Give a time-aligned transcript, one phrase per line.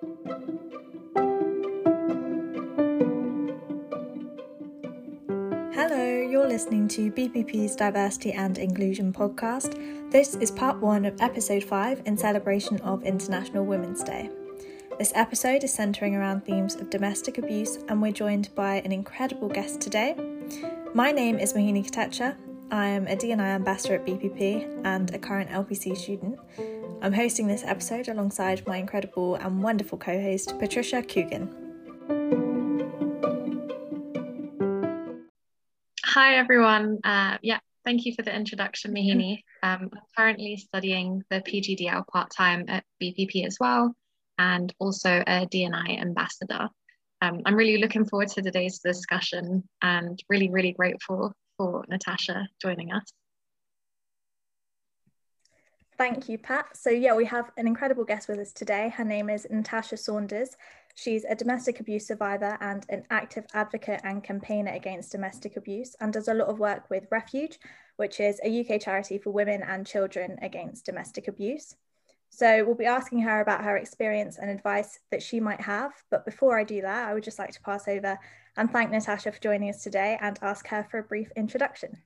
[0.00, 0.16] Hello,
[6.30, 10.10] you're listening to BPP's Diversity and Inclusion podcast.
[10.10, 14.30] This is part one of episode five in celebration of International Women's Day.
[14.98, 19.48] This episode is centering around themes of domestic abuse, and we're joined by an incredible
[19.48, 20.16] guest today.
[20.94, 22.36] My name is Mohini Kotecha.
[22.70, 26.38] I am a DNI ambassador at BPP and a current LPC student.
[27.02, 31.48] I'm hosting this episode alongside my incredible and wonderful co host, Patricia Coogan.
[36.04, 36.98] Hi, everyone.
[37.02, 39.42] Uh, yeah, thank you for the introduction, Mohini.
[39.62, 43.94] Um, I'm currently studying the PGDL part time at BPP as well,
[44.36, 46.68] and also a DNI ambassador.
[47.22, 52.92] Um, I'm really looking forward to today's discussion and really, really grateful for Natasha joining
[52.92, 53.04] us.
[56.00, 56.78] Thank you, Pat.
[56.78, 58.88] So, yeah, we have an incredible guest with us today.
[58.88, 60.56] Her name is Natasha Saunders.
[60.94, 66.10] She's a domestic abuse survivor and an active advocate and campaigner against domestic abuse and
[66.10, 67.58] does a lot of work with Refuge,
[67.96, 71.76] which is a UK charity for women and children against domestic abuse.
[72.30, 75.92] So we'll be asking her about her experience and advice that she might have.
[76.10, 78.18] But before I do that, I would just like to pass over
[78.56, 81.98] and thank Natasha for joining us today and ask her for a brief introduction.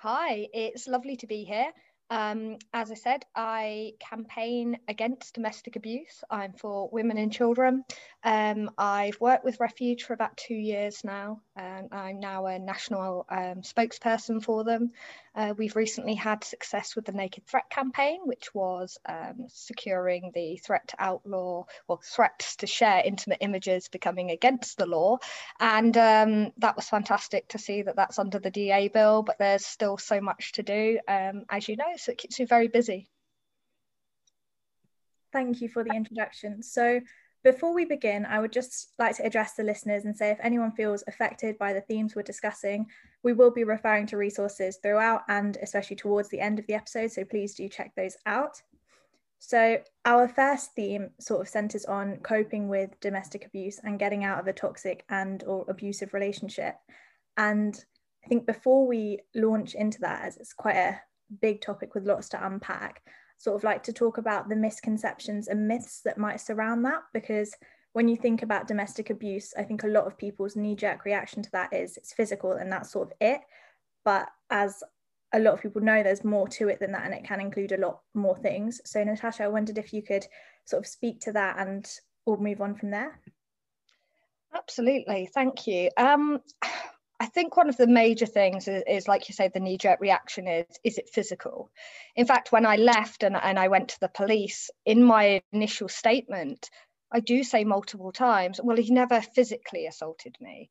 [0.00, 1.72] Hi, it's lovely to be here.
[2.08, 6.22] Um, as I said, I campaign against domestic abuse.
[6.30, 7.84] I'm for women and children.
[8.22, 13.26] Um, I've worked with Refuge for about two years now, and I'm now a national
[13.28, 14.92] um, spokesperson for them.
[15.36, 20.56] Uh, we've recently had success with the Naked Threat campaign, which was um, securing the
[20.56, 25.18] threat to outlaw or threats to share intimate images becoming against the law.
[25.60, 29.66] And um, that was fantastic to see that that's under the DA bill, but there's
[29.66, 33.08] still so much to do, um, as you know, so it keeps me very busy.
[35.32, 36.62] Thank you for the introduction.
[36.62, 37.00] So,
[37.44, 40.72] before we begin, I would just like to address the listeners and say if anyone
[40.72, 42.86] feels affected by the themes we're discussing,
[43.22, 47.12] we will be referring to resources throughout and especially towards the end of the episode,
[47.12, 48.60] so please do check those out.
[49.38, 54.40] So, our first theme sort of centers on coping with domestic abuse and getting out
[54.40, 56.74] of a toxic and or abusive relationship.
[57.36, 57.78] And
[58.24, 61.00] I think before we launch into that, as it's quite a
[61.40, 63.02] big topic with lots to unpack,
[63.38, 67.54] sort of like to talk about the misconceptions and myths that might surround that because
[67.92, 71.50] when you think about domestic abuse i think a lot of people's knee-jerk reaction to
[71.52, 73.40] that is it's physical and that's sort of it.
[74.04, 74.82] But as
[75.32, 77.72] a lot of people know there's more to it than that and it can include
[77.72, 78.80] a lot more things.
[78.84, 80.26] So natasha i wondered if you could
[80.64, 81.86] sort of speak to that and
[82.24, 83.20] we'll move on from there.
[84.54, 85.28] Absolutely.
[85.34, 85.90] Thank you.
[85.96, 86.40] Um
[87.18, 90.00] I think one of the major things is, is, like you say, the knee jerk
[90.00, 91.70] reaction is is it physical?
[92.14, 95.88] In fact, when I left and, and I went to the police, in my initial
[95.88, 96.68] statement,
[97.10, 100.68] I do say multiple times, well, he never physically assaulted me.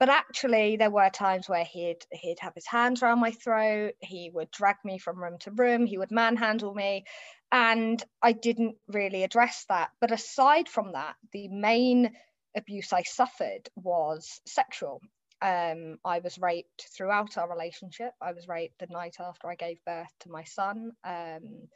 [0.00, 4.30] But actually, there were times where he'd he'd have his hands around my throat, he
[4.34, 7.04] would drag me from room to room, he would manhandle me,
[7.52, 9.90] and I didn't really address that.
[10.00, 12.16] But aside from that, the main
[12.56, 15.00] abuse I suffered was sexual
[15.44, 18.12] um, I was raped throughout our relationship.
[18.20, 20.92] I was raped the night after I gave birth to my son.
[21.04, 21.68] Um,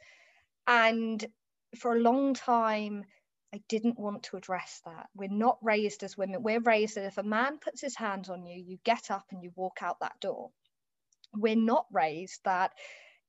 [0.65, 1.23] and
[1.77, 3.03] for a long time,
[3.53, 5.09] I didn't want to address that.
[5.15, 6.41] We're not raised as women.
[6.41, 9.43] We're raised that if a man puts his hands on you, you get up and
[9.43, 10.49] you walk out that door.
[11.35, 12.71] We're not raised that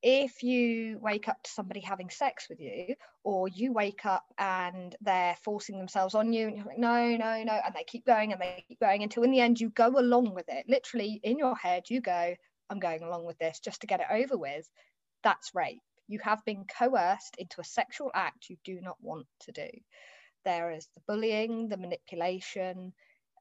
[0.03, 4.97] if you wake up to somebody having sex with you or you wake up and
[5.03, 8.33] they're forcing themselves on you and you're like no no no and they keep going
[8.33, 10.65] and they keep going until in the end you go along with it.
[10.69, 12.35] Literally in your head you go
[12.71, 14.69] i'm going along with this just to get it over with.
[15.23, 15.83] That's rape.
[16.09, 19.69] You have been coerced into a sexual act you do not want to do.
[20.45, 22.95] There is the bullying the manipulation.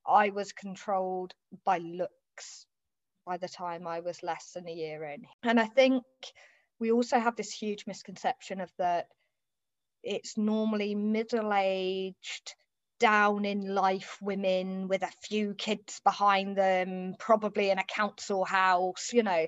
[0.05, 1.33] I was controlled
[1.65, 2.65] by looks
[3.29, 5.21] by the time I was less than a year in.
[5.43, 6.03] And I think
[6.79, 9.05] we also have this huge misconception of that
[10.01, 12.55] it's normally middle aged,
[12.99, 19.11] down in life women with a few kids behind them, probably in a council house,
[19.13, 19.45] you know.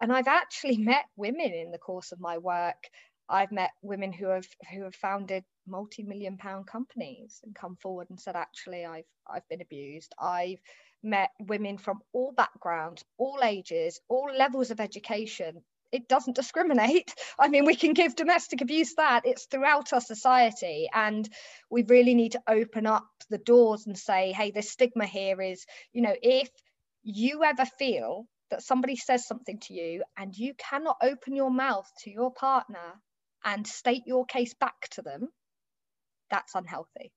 [0.00, 2.88] And I've actually met women in the course of my work.
[3.28, 8.20] I've met women who have who have founded multi-million pound companies and come forward and
[8.20, 10.14] said, actually, I've I've been abused.
[10.16, 10.60] I've
[11.02, 15.62] met women from all backgrounds, all ages, all levels of education.
[15.92, 17.14] It doesn't discriminate.
[17.38, 20.88] I mean, we can give domestic abuse that, it's throughout our society.
[20.92, 21.28] And
[21.70, 25.64] we really need to open up the doors and say, hey, this stigma here is,
[25.92, 26.50] you know, if
[27.02, 31.90] you ever feel that somebody says something to you and you cannot open your mouth
[32.00, 33.00] to your partner
[33.44, 35.28] and state your case back to them,
[36.30, 37.12] that's unhealthy.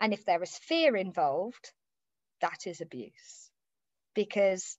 [0.00, 1.72] And if there is fear involved,
[2.40, 3.50] that is abuse.
[4.14, 4.76] Because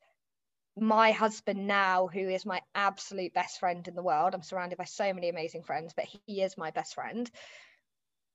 [0.78, 4.86] my husband now, who is my absolute best friend in the world, I'm surrounded by
[4.86, 7.30] so many amazing friends, but he is my best friend.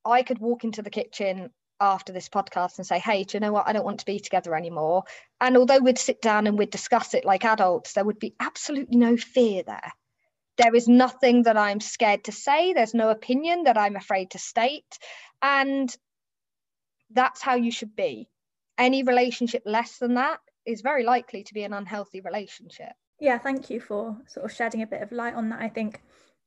[0.05, 3.53] I could walk into the kitchen after this podcast and say, hey, do you know
[3.53, 3.67] what?
[3.67, 5.05] I don't want to be together anymore.
[5.41, 8.97] And although we'd sit down and we'd discuss it like adults, there would be absolutely
[8.97, 9.93] no fear there.
[10.59, 12.73] There is nothing that I'm scared to say.
[12.73, 14.99] There's no opinion that I'm afraid to state.
[15.41, 15.95] And
[17.11, 18.29] that's how you should be.
[18.79, 22.93] Any relationship less than that is very likely to be an unhealthy relationship.
[23.21, 25.61] Yeah, thank you for sort of shedding a bit of light on that.
[25.61, 26.03] I think,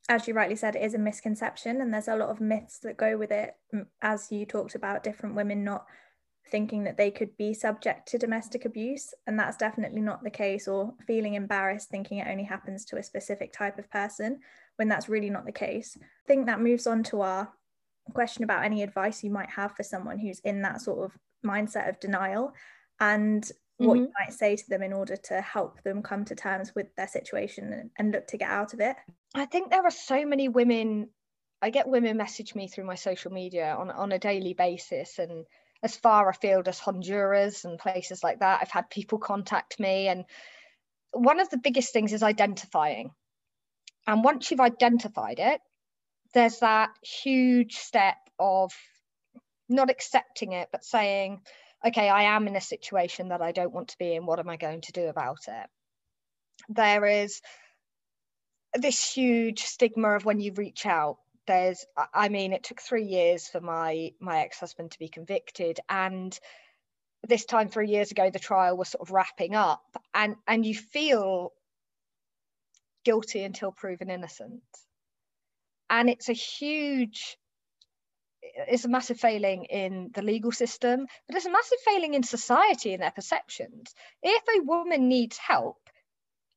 [0.10, 2.98] as you rightly said, it is a misconception, and there's a lot of myths that
[2.98, 3.54] go with it.
[4.01, 5.86] As you talked about, different women not
[6.51, 10.68] thinking that they could be subject to domestic abuse, and that's definitely not the case,
[10.68, 14.39] or feeling embarrassed thinking it only happens to a specific type of person
[14.75, 15.98] when that's really not the case.
[16.01, 17.51] I think that moves on to our
[18.13, 21.89] question about any advice you might have for someone who's in that sort of mindset
[21.89, 22.53] of denial
[23.00, 24.03] and what mm-hmm.
[24.03, 27.07] you might say to them in order to help them come to terms with their
[27.07, 28.95] situation and, and look to get out of it
[29.33, 31.09] i think there are so many women
[31.62, 35.45] i get women message me through my social media on, on a daily basis and
[35.83, 40.25] as far afield as honduras and places like that i've had people contact me and
[41.12, 43.12] one of the biggest things is identifying
[44.07, 45.59] and once you've identified it
[46.33, 48.71] there's that huge step of
[49.69, 51.41] not accepting it but saying
[51.85, 54.25] okay, I am in a situation that I don't want to be in.
[54.25, 55.69] What am I going to do about it?
[56.69, 57.41] There is
[58.73, 61.17] this huge stigma of when you reach out.
[61.47, 66.38] There's, I mean, it took three years for my my ex-husband to be convicted, and
[67.27, 69.85] this time three years ago, the trial was sort of wrapping up,
[70.15, 71.53] and and you feel
[73.03, 74.63] guilty until proven innocent,
[75.88, 77.38] and it's a huge
[78.68, 82.94] it's a massive failing in the legal system, but it's a massive failing in society
[82.94, 83.94] in their perceptions.
[84.24, 85.77] If a woman needs help,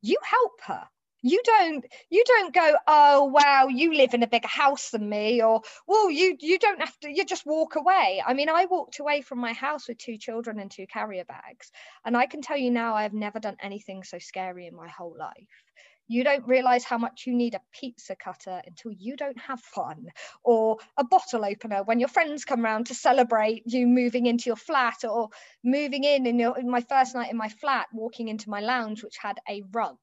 [0.02, 0.84] you help her.
[1.20, 5.42] You don't you don't go, oh wow, you live in a bigger house than me,
[5.42, 8.22] or well, you you don't have to, you just walk away.
[8.24, 11.72] I mean, I walked away from my house with two children and two carrier bags.
[12.04, 15.16] And I can tell you now I've never done anything so scary in my whole
[15.18, 15.67] life
[16.08, 20.06] you don't realize how much you need a pizza cutter until you don't have fun,
[20.42, 24.56] or a bottle opener when your friends come round to celebrate you moving into your
[24.56, 25.28] flat, or
[25.62, 29.04] moving in in, your, in my first night in my flat, walking into my lounge,
[29.04, 29.98] which had a rug.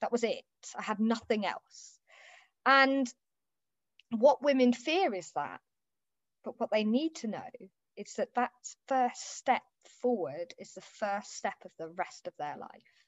[0.00, 0.44] That was it.
[0.78, 1.98] I had nothing else.
[2.64, 3.12] And
[4.10, 5.60] what women fear is that.
[6.44, 7.50] But what they need to know
[7.96, 8.50] is that that
[8.88, 9.62] first step
[10.00, 12.99] forward is the first step of the rest of their life.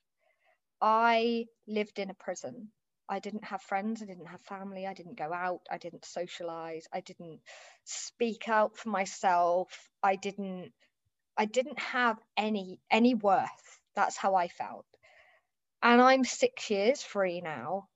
[0.83, 2.73] I lived in a prison.
[3.09, 6.87] I didn't have friends, I didn't have family, I didn't go out, I didn't socialize,
[6.93, 7.41] I didn't
[7.85, 10.73] speak out for myself, I didn't
[11.37, 13.81] I didn't have any any worth.
[13.95, 14.87] That's how I felt.
[15.83, 17.89] And I'm 6 years free now,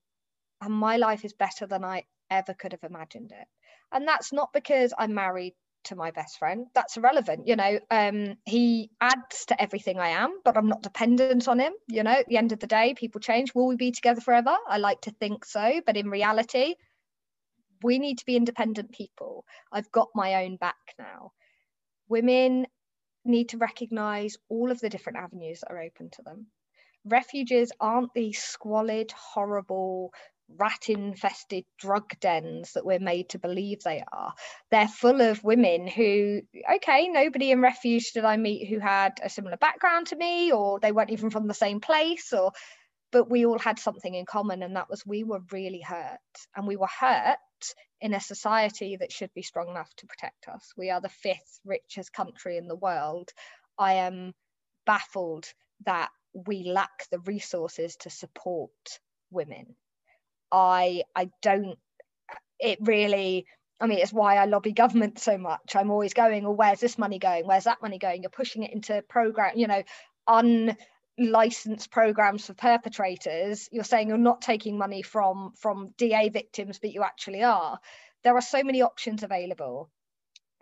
[0.61, 3.49] and my life is better than I ever could have imagined it.
[3.93, 5.55] And that's not because I'm married
[5.87, 6.67] to my best friend.
[6.75, 11.49] That's irrelevant you know um he adds to everything i am but i'm not dependent
[11.49, 12.11] on him you know.
[12.11, 13.55] At the end of the day people change.
[13.55, 14.57] Will we be together forever?
[14.69, 16.75] I like to think so but in reality
[17.83, 19.45] we need to be independent people.
[19.71, 21.33] I've got my own back now.
[22.09, 22.67] Women
[23.25, 26.47] need to recognize all of the different avenues that are open to them.
[27.05, 30.13] Refuges aren't these squalid horrible
[30.49, 34.33] rat infested drug dens that we're made to believe they are.
[34.71, 36.43] They're full of women who,
[36.77, 40.81] okay, nobody in refuge did I meet who had a similar background to me, or
[40.81, 42.53] they weren't even from the same place, or
[43.13, 46.19] but we all had something in common, and that was we were really hurt.
[46.55, 47.39] And we were hurt
[48.01, 50.73] in a society that should be strong enough to protect us.
[50.77, 53.31] We are the fifth richest country in the world.
[53.79, 54.35] I am
[54.85, 55.47] baffled
[55.85, 58.71] that we lack the resources to support
[59.31, 59.77] women
[60.53, 61.79] I I don't
[62.59, 63.47] it really
[63.81, 65.77] I mean, it's why I lobby government so much.
[65.77, 67.47] I'm always going, well, where's this money going?
[67.47, 68.23] Where's that money going?
[68.23, 69.83] You're pushing it into program, you know,
[70.27, 73.69] unlicensed programs for perpetrators.
[73.71, 77.79] You're saying you're not taking money from from DA victims, but you actually are.
[78.25, 79.91] There are so many options available.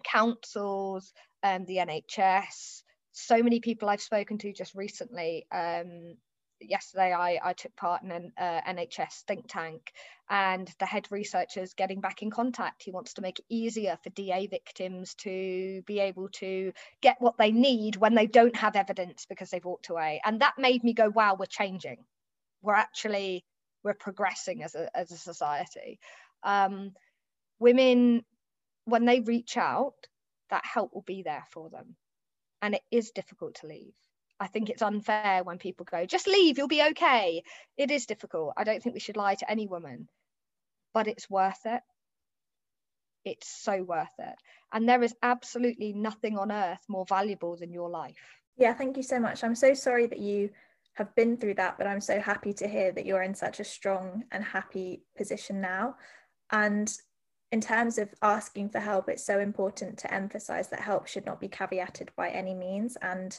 [0.04, 1.12] Councils,
[1.42, 6.16] um, the NHS, so many people I've spoken to just recently um,
[6.68, 9.92] yesterday I, I took part in an uh, NHS think tank
[10.30, 12.82] and the head researcher is getting back in contact.
[12.82, 17.36] He wants to make it easier for DA victims to be able to get what
[17.38, 20.20] they need when they don't have evidence because they've walked away.
[20.24, 22.04] And that made me go, wow, we're changing.
[22.62, 23.44] We're actually,
[23.82, 25.98] we're progressing as a, as a society.
[26.42, 26.92] Um,
[27.58, 28.24] women
[28.84, 29.94] when they reach out,
[30.50, 31.96] that help will be there for them.
[32.62, 33.94] And it is difficult to leave.
[34.40, 37.42] I think it's unfair when people go, just leave, you'll be okay.
[37.76, 38.54] It is difficult.
[38.56, 40.08] I don't think we should lie to any woman,
[40.92, 41.82] but it's worth it.
[43.24, 44.34] It's so worth it.
[44.72, 48.18] And there is absolutely nothing on earth more valuable than your life.
[48.56, 49.42] Yeah, thank you so much.
[49.42, 50.50] I'm so sorry that you
[50.94, 53.64] have been through that, but I'm so happy to hear that you're in such a
[53.64, 55.96] strong and happy position now.
[56.50, 56.92] And
[57.50, 61.40] in terms of asking for help, it's so important to emphasize that help should not
[61.40, 62.96] be caveated by any means.
[63.00, 63.38] And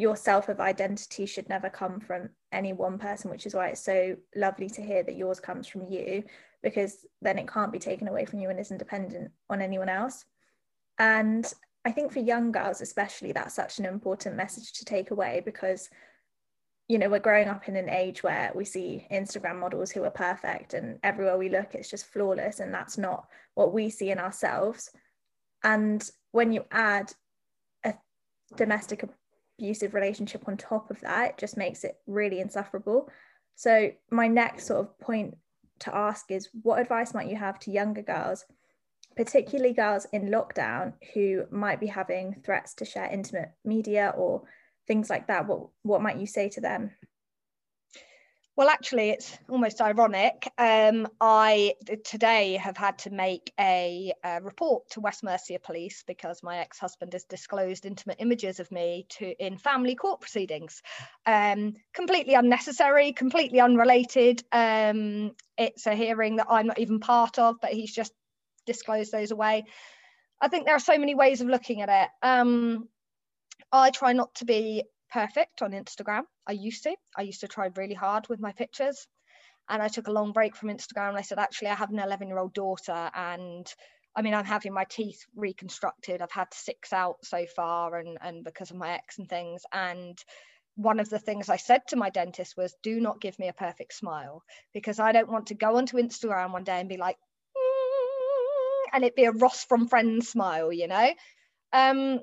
[0.00, 3.84] your self of identity should never come from any one person, which is why it's
[3.84, 6.24] so lovely to hear that yours comes from you,
[6.62, 10.24] because then it can't be taken away from you and isn't dependent on anyone else.
[10.98, 11.50] And
[11.84, 15.90] I think for young girls, especially, that's such an important message to take away because,
[16.88, 20.10] you know, we're growing up in an age where we see Instagram models who are
[20.10, 22.60] perfect and everywhere we look, it's just flawless.
[22.60, 24.90] And that's not what we see in ourselves.
[25.62, 27.12] And when you add
[27.84, 27.94] a
[28.56, 29.04] domestic
[29.60, 33.10] abusive relationship on top of that, just makes it really insufferable.
[33.56, 35.36] So, my next sort of point
[35.80, 38.44] to ask is what advice might you have to younger girls,
[39.16, 44.42] particularly girls in lockdown who might be having threats to share intimate media or
[44.86, 45.46] things like that?
[45.46, 46.90] What, what might you say to them?
[48.60, 50.52] Well, actually, it's almost ironic.
[50.58, 56.42] Um, I today have had to make a, a, report to West Mercia Police because
[56.42, 60.82] my ex-husband has disclosed intimate images of me to in family court proceedings.
[61.24, 64.44] Um, completely unnecessary, completely unrelated.
[64.52, 68.12] Um, it's a hearing that I'm not even part of, but he's just
[68.66, 69.64] disclosed those away.
[70.38, 72.10] I think there are so many ways of looking at it.
[72.22, 72.90] Um,
[73.72, 76.22] I try not to be perfect on Instagram.
[76.46, 76.94] I used to.
[77.16, 79.06] I used to try really hard with my pictures.
[79.68, 82.28] And I took a long break from Instagram I said, actually, I have an 11
[82.28, 83.72] year old daughter and
[84.16, 86.20] I mean, I'm having my teeth reconstructed.
[86.20, 89.62] I've had six out so far and, and because of my ex and things.
[89.72, 90.18] And
[90.74, 93.52] one of the things I said to my dentist was, do not give me a
[93.52, 94.42] perfect smile
[94.74, 97.16] because I don't want to go onto Instagram one day and be like,
[97.56, 101.12] mm, and it be a Ross from Friends smile, you know?
[101.72, 102.20] Um,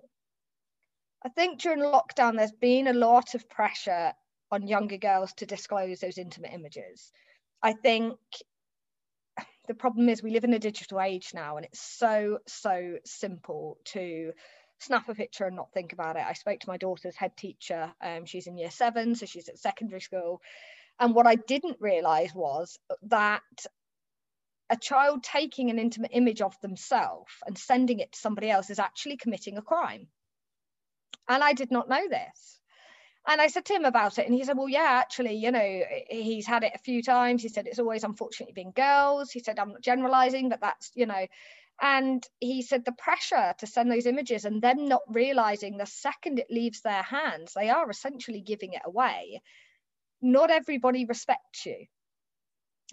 [1.26, 4.14] I think during lockdown, there's been a lot of pressure
[4.52, 7.12] on younger girls to disclose those intimate images.
[7.62, 8.18] I think
[9.68, 13.78] the problem is we live in a digital age now, and it's so, so simple
[13.86, 14.32] to
[14.80, 16.24] snap a picture and not think about it.
[16.26, 17.92] I spoke to my daughter's head teacher.
[18.02, 20.42] Um, she's in year seven, so she's at secondary school.
[21.00, 23.42] And what I didn't realize was that
[24.70, 28.80] a child taking an intimate image of themselves and sending it to somebody else is
[28.80, 30.08] actually committing a crime.
[31.28, 32.60] And I did not know this.
[33.28, 35.82] And I said to him about it, and he said, Well, yeah, actually, you know,
[36.10, 37.44] he's had it a few times.
[37.44, 39.32] He said, It's always unfortunately been girls.
[39.32, 41.28] He said, I'm not generalizing, but that's, you know,
[41.82, 46.40] and he said the pressure to send those images and them not realizing the second
[46.40, 49.42] it leaves their hands, they are essentially giving it away.
[50.22, 51.86] Not everybody respects you.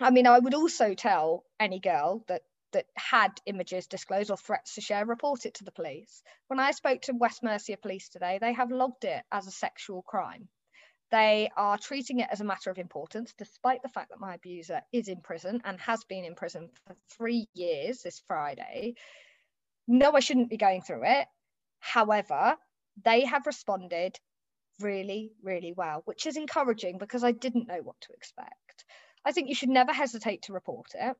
[0.00, 2.42] I mean, I would also tell any girl that
[2.74, 6.22] that had images disclosed or threats to share report it to the police.
[6.46, 10.02] When I spoke to West Mercia Police today, they have logged it as a sexual
[10.02, 10.48] crime.
[11.10, 14.82] They are treating it as a matter of importance, despite the fact that my abuser
[14.92, 18.94] is in prison and has been in prison for three years this Friday.
[19.86, 21.26] No, I shouldn't be going through it.
[21.78, 22.56] However,
[23.04, 24.18] they have responded
[24.80, 28.84] really, really well, which is encouraging because I didn't know what to expect.
[29.24, 31.16] I think you should never hesitate to report it.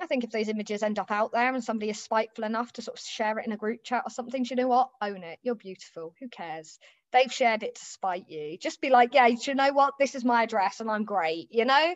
[0.00, 2.82] I think if those images end up out there and somebody is spiteful enough to
[2.82, 4.90] sort of share it in a group chat or something, you know what?
[5.02, 5.38] Own it.
[5.42, 6.14] You're beautiful.
[6.20, 6.78] Who cares?
[7.12, 8.56] They've shared it to spite you.
[8.56, 9.94] Just be like, yeah, you know what?
[9.98, 11.48] This is my address and I'm great.
[11.50, 11.94] You know,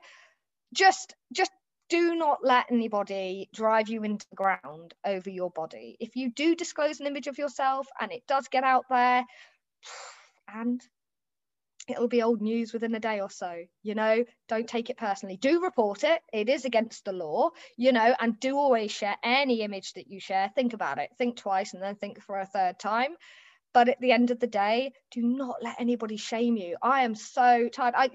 [0.75, 1.51] just just
[1.89, 5.97] do not let anybody drive you into the ground over your body.
[6.01, 9.25] If you do disclose an image of yourself and it does get out there,
[10.49, 10.81] and
[11.89, 14.25] it'll be old news within a day or so you know?
[14.49, 15.37] Don't take it personally.
[15.37, 16.21] Do report it.
[16.33, 18.15] It is against the law you know?
[18.19, 20.51] And do always share any image that you share.
[20.55, 21.11] Think about it.
[21.19, 23.15] Think twice and then think for a third time.
[23.73, 26.77] But at the end of the day do not let anybody shame you.
[26.83, 27.95] I am so tired.
[27.97, 28.11] I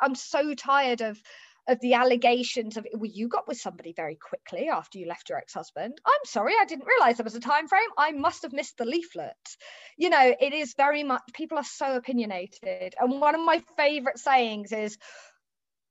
[0.00, 1.20] i'm so tired of
[1.66, 5.38] of the allegations of well you got with somebody very quickly after you left your
[5.38, 5.98] ex-husband.
[6.04, 7.88] I'm sorry i didn't realize there was a time frame.
[7.96, 9.56] I must have missed the leaflet.
[9.96, 12.94] You know it is very much people are so opinionated.
[13.00, 14.98] And one of my favorite sayings is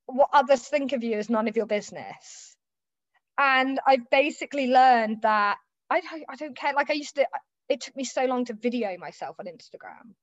[0.05, 2.55] what others think of you is none of your business.
[3.37, 5.57] And i've basically learned that
[5.89, 6.73] i don't, I don't care.
[6.73, 7.25] Like i used to
[7.69, 10.13] it took me so long to video myself on instagram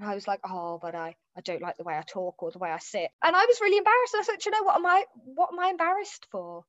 [0.00, 2.50] and I was like, oh, but I, I don't like the way I talk or
[2.50, 3.10] the way I sit.
[3.22, 4.14] And I was really embarrassed.
[4.16, 6.64] I said, you know what am I what am I embarrassed for?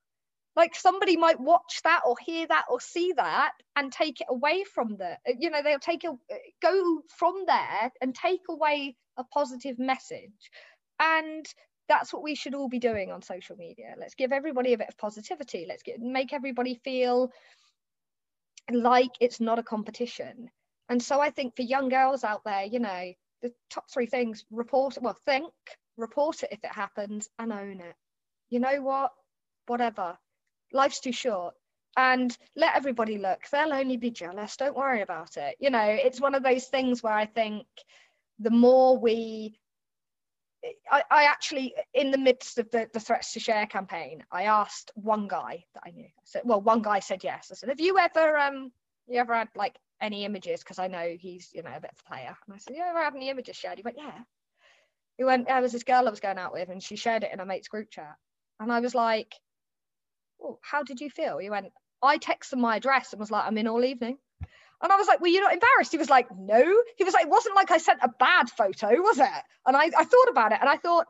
[0.56, 4.64] like somebody might watch that or hear that or see that and take it away
[4.64, 6.14] from the you know they'll take a
[6.62, 10.52] go from there and take away a positive message
[11.00, 11.46] and
[11.88, 14.90] that's what we should all be doing on social media let's give everybody a bit
[14.90, 17.32] of positivity let's get make everybody feel
[18.72, 20.50] like it's not a competition
[20.90, 24.46] and so i think for young girls out there you know the top three things
[24.52, 25.52] report well think
[25.98, 27.96] report it if it happens and own it.
[28.50, 29.12] You know what?
[29.68, 30.18] Whatever.
[30.74, 31.54] Life's too short.
[31.98, 33.42] And let everybody look.
[33.52, 34.56] They'll only be jealous.
[34.56, 35.56] Don't worry about it.
[35.60, 37.66] You know it's one of those things where i think
[38.40, 39.58] the more we
[40.92, 44.92] I, I actually in the midst of the, the threats to share campaign i asked
[44.96, 46.06] one guy that i knew.
[46.06, 47.50] I said well one guy said yes.
[47.52, 48.72] I said have you ever um
[49.08, 52.00] you ever had like any images because i know he's you know a bit of
[52.06, 54.20] a player and i said you ever have any images shared he went yeah
[55.18, 57.32] he went there was this girl i was going out with and she shared it
[57.34, 58.16] in a mate's group chat
[58.60, 59.34] and i was like
[60.42, 61.38] well, how did you feel?
[61.38, 61.68] He went,
[62.02, 64.18] I texted my address and was like, I'm in all evening.
[64.84, 65.92] And I was like, Were you not embarrassed?
[65.92, 66.64] He was like, No.
[66.98, 69.44] He was like, It wasn't like I sent a bad photo, was it?
[69.68, 71.06] And I, I thought about it and I thought,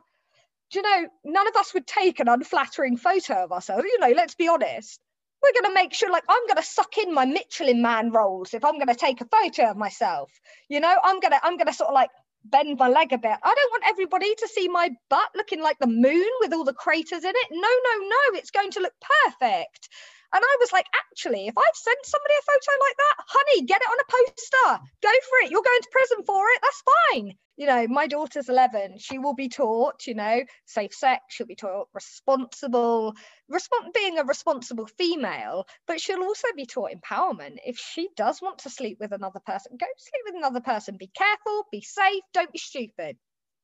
[0.70, 3.84] Do you know, none of us would take an unflattering photo of ourselves.
[3.84, 5.00] You know, let's be honest.
[5.42, 8.54] We're going to make sure, like, I'm going to suck in my Michelin man rolls
[8.54, 10.30] if I'm going to take a photo of myself.
[10.68, 12.10] You know, I'm going to, I'm going to sort of like
[12.44, 13.38] bend my leg a bit.
[13.42, 16.74] I don't want everybody to see my butt looking like the moon with all the
[16.74, 17.48] craters in it.
[17.50, 18.94] No, no, no, it's going to look
[19.24, 19.88] perfect.
[20.34, 23.82] And I was like, actually, if I've sent somebody a photo like that, honey, get
[23.82, 24.84] it on a poster.
[25.02, 25.50] Go for it.
[25.50, 26.60] You're going to prison for it.
[26.62, 27.34] That's fine.
[27.56, 28.98] You know, my daughter's 11.
[28.98, 31.22] She will be taught, you know, safe sex.
[31.28, 33.14] She'll be taught responsible,
[33.52, 37.58] respons- being a responsible female, but she'll also be taught empowerment.
[37.66, 40.96] If she does want to sleep with another person, go sleep with another person.
[40.98, 43.18] Be careful, be safe, don't be stupid.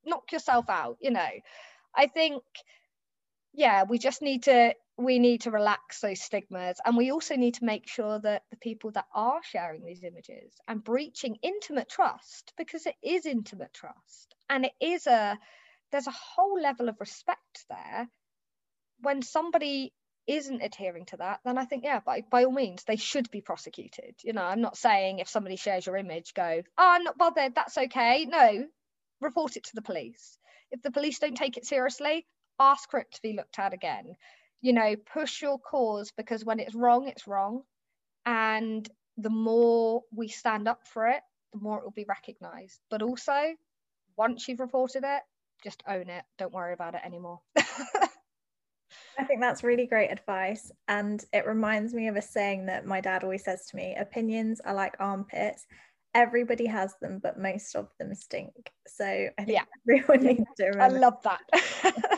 [0.04, 1.28] Knock yourself out, you know.
[1.94, 2.42] I think
[3.54, 7.55] yeah we just need to we need to relax those stigmas and we also need
[7.55, 12.53] to make sure that the people that are sharing these images and breaching intimate trust
[12.59, 15.38] because it is intimate trust and it is a
[15.92, 18.09] there's a whole level of respect there.
[19.01, 19.94] When somebody
[20.27, 23.40] isn't adhering to that then i think yeah by, by all means they should be
[23.40, 24.16] prosecuted.
[24.25, 27.55] You know i'm not saying if somebody shares your image go oh i'm not bothered
[27.55, 28.27] that's okay.
[28.29, 28.66] No
[29.20, 30.38] report it to the police.
[30.72, 32.27] If the police don't take it seriously
[32.59, 34.16] ask for it to be looked at again
[34.61, 37.62] you know push your cause because when it's wrong it's wrong
[38.27, 41.21] and the more we stand up for it
[41.53, 43.55] the more it will be recognized but also
[44.16, 45.23] once you've reported it
[45.64, 47.40] just own it don't worry about it anymore
[49.18, 50.71] I think that's really great advice.
[50.87, 54.61] And it reminds me of a saying that my dad always says to me opinions
[54.64, 55.66] are like armpits.
[56.14, 58.53] Everybody has them, but most of them stink.
[58.87, 59.64] So I think yeah.
[59.88, 60.97] everyone needs to remember.
[60.97, 62.17] I love that.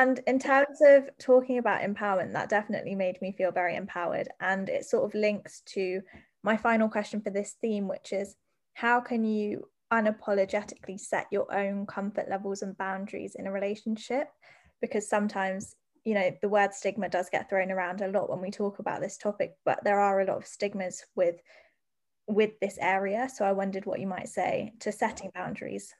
[0.00, 4.28] And in terms of talking about empowerment, that definitely made me feel very empowered.
[4.40, 6.00] And it sort of links to
[6.42, 8.34] my final question for this theme, which is
[8.72, 14.28] how can you unapologetically set your own comfort levels and boundaries in a relationship?
[14.80, 18.50] Because sometimes, you know, the word stigma does get thrown around a lot when we
[18.50, 21.36] talk about this topic, but there are a lot of stigmas with
[22.26, 23.28] with this area.
[23.28, 25.92] So I wondered what you might say to setting boundaries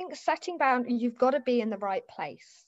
[0.00, 2.64] think setting boundaries, you've got to be in the right place.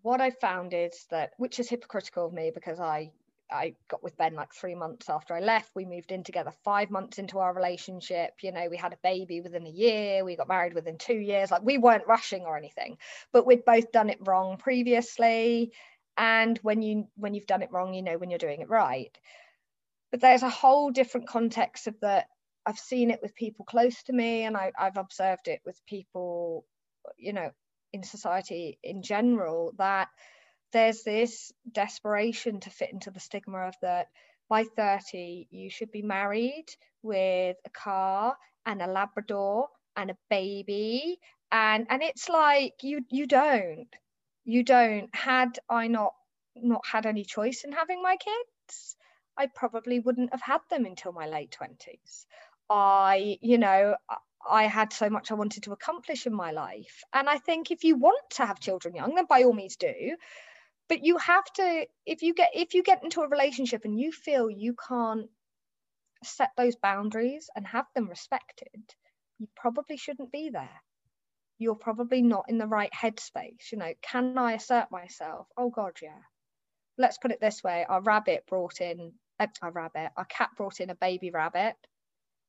[0.00, 3.10] What I found is that, which is hypocritical of me because I
[3.52, 5.72] I got with Ben like three months after I left.
[5.74, 8.30] We moved in together five months into our relationship.
[8.42, 10.24] You know, we had a baby within a year.
[10.24, 11.50] We got married within two years.
[11.50, 12.96] Like we weren't rushing or anything,
[13.32, 15.72] but we'd both done it wrong previously.
[16.16, 19.18] And when you when you've done it wrong, you know when you're doing it right.
[20.12, 22.28] But there's a whole different context of that
[22.70, 26.64] I've seen it with people close to me, and I, I've observed it with people,
[27.18, 27.50] you know,
[27.92, 30.06] in society in general, that
[30.72, 34.06] there's this desperation to fit into the stigma of that
[34.48, 36.66] by 30 you should be married
[37.02, 41.18] with a car and a labrador and a baby.
[41.50, 43.88] And and it's like you you don't
[44.44, 45.12] you don't.
[45.12, 46.14] Had i not
[46.54, 48.96] not had any choice in having my kids
[49.36, 52.26] i probably wouldn't have had them until my late 20s
[52.70, 53.96] I, you know,
[54.48, 57.02] I had so much I wanted to accomplish in my life.
[57.12, 60.16] And I think if you want to have children young, then by all means do.
[60.88, 64.12] But you have to, if you get if you get into a relationship and you
[64.12, 65.28] feel you can't
[66.22, 68.94] set those boundaries and have them respected,
[69.38, 70.82] you probably shouldn't be there.
[71.58, 73.72] You're probably not in the right headspace.
[73.72, 75.48] You know, can I assert myself?
[75.56, 76.22] Oh God, yeah.
[76.98, 80.80] Let's put it this way: our rabbit brought in a, a rabbit, our cat brought
[80.80, 81.76] in a baby rabbit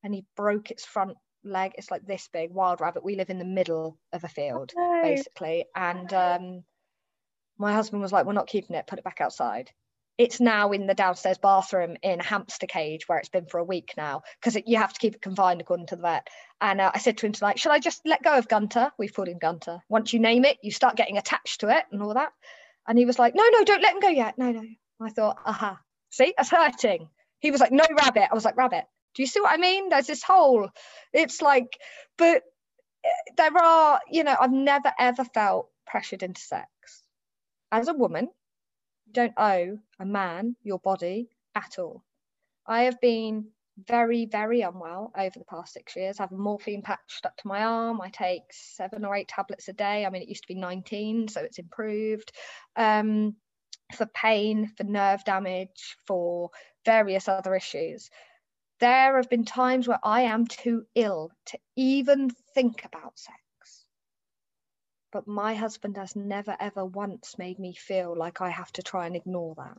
[0.02, 1.72] and he broke its front leg.
[1.76, 3.04] It's like this big, wild rabbit.
[3.04, 5.02] We live in the middle of a field, oh, no.
[5.02, 5.66] basically.
[5.74, 6.64] And um,
[7.58, 9.70] My husband was like, We're not keeping it, put it back outside.
[10.18, 13.64] It's now in the downstairs bathroom in a hamster cage where it's been for a
[13.64, 16.28] week now because you have to keep it confined according to the vet.
[16.60, 18.92] And uh, I said to him tonight, Should I just let go of Gunter?
[18.98, 19.80] We've called him Gunter.
[19.88, 22.32] Once you name it, you start getting attached to it and all that.
[22.86, 24.36] And he was like, No, no, don't let him go yet.
[24.38, 24.62] No, no.
[25.00, 27.08] I thought, Aha, see, that's hurting.
[27.40, 28.28] He was like, No, rabbit.
[28.30, 28.84] I was like, Rabbit.
[29.14, 29.88] Do you see what I mean?
[29.88, 30.68] There's this whole,
[31.12, 31.78] it's like,
[32.16, 32.42] but
[33.04, 36.68] eh, there are, you know, I've never ever felt pressured into sex.
[37.70, 38.28] As a woman,
[39.06, 42.02] you don't owe a man your body at all.
[42.66, 43.48] I have been
[43.86, 46.20] very, very unwell over the past six years.
[46.20, 48.00] I have a morphine patch stuck to my arm.
[48.00, 50.04] I take seven or eight tablets a day.
[50.04, 52.32] I mean, it used to be 19, so it's improved.
[52.76, 53.36] Um,
[53.94, 56.50] for pain, for nerve damage, for
[56.84, 58.10] various other issues
[58.82, 63.38] there have been times where I am too ill to even think about sex.
[65.12, 69.06] But my husband has never, ever once made me feel like I have to try
[69.06, 69.78] and ignore that.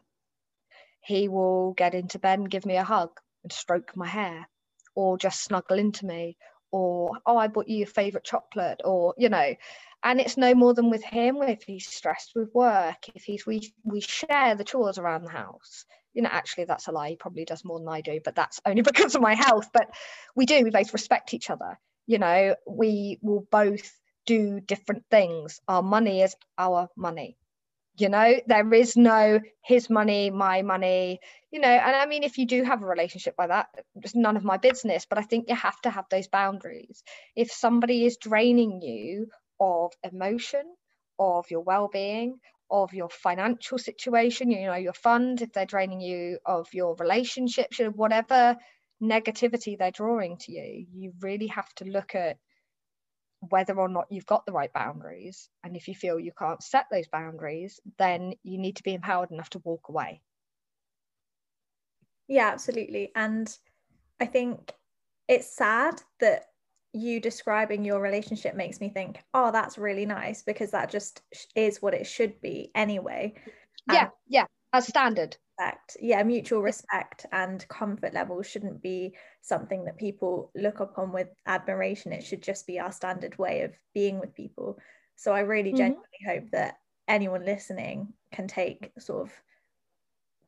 [1.01, 4.47] He will get into bed and give me a hug and stroke my hair,
[4.95, 6.37] or just snuggle into me,
[6.71, 9.53] or, oh, I bought you your favorite chocolate, or, you know,
[10.01, 13.73] and it's no more than with him if he's stressed with work if he's we
[13.83, 17.45] we share the chores around the house you know actually that's a lie he probably
[17.45, 19.89] does more than i do but that's only because of my health but
[20.35, 23.91] we do we both respect each other you know we will both
[24.25, 25.59] do different things.
[25.67, 27.37] Our money is our money
[27.97, 31.19] you know there is no his money my money
[31.51, 33.67] you know and i mean if you do have a relationship like that
[34.01, 37.03] it's none of my business but i think you have to have those boundaries.
[37.35, 39.27] If somebody is draining you
[39.59, 40.63] of emotion
[41.19, 46.39] of your well-being of your financial situation, you know, your fund, if they're draining you
[46.45, 48.55] of your relationships, you know, whatever
[49.01, 52.37] negativity they're drawing to you, you really have to look at
[53.49, 55.49] whether or not you've got the right boundaries.
[55.63, 59.31] And if you feel you can't set those boundaries, then you need to be empowered
[59.31, 60.21] enough to walk away.
[62.27, 63.11] Yeah, absolutely.
[63.15, 63.55] And
[64.19, 64.71] I think
[65.27, 66.45] it's sad that
[66.93, 71.21] you describing your relationship makes me think, oh, that's really nice because that just
[71.55, 73.33] is what it should be anyway.
[73.91, 75.35] Yeah, yeah, as standard.
[75.59, 75.97] Respect.
[75.99, 82.13] Yeah, mutual respect and comfort level shouldn't be something that people look upon with admiration.
[82.13, 84.79] It should just be our standard way of being with people.
[85.15, 85.77] So I really mm-hmm.
[85.77, 86.77] genuinely hope that
[87.07, 89.33] anyone listening can take sort of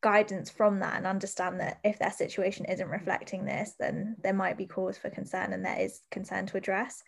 [0.01, 4.57] guidance from that and understand that if their situation isn't reflecting this then there might
[4.57, 7.03] be cause for concern and there is concern to address.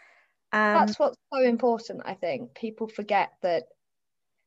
[0.54, 2.56] Um, that's what's so important i think.
[2.56, 3.64] People forget that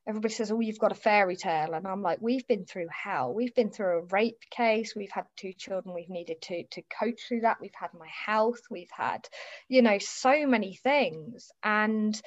[0.09, 1.75] everybody says oh you've got a fairy tale.
[1.75, 3.33] And i'm like we've been through hell.
[3.33, 4.95] We've been through a rape case.
[4.97, 5.95] We've had two children.
[5.95, 7.59] We've needed to to coach through that.
[7.61, 8.61] We've had my health.
[8.71, 9.29] We've had
[9.69, 11.51] you know so many things.
[11.63, 12.21] And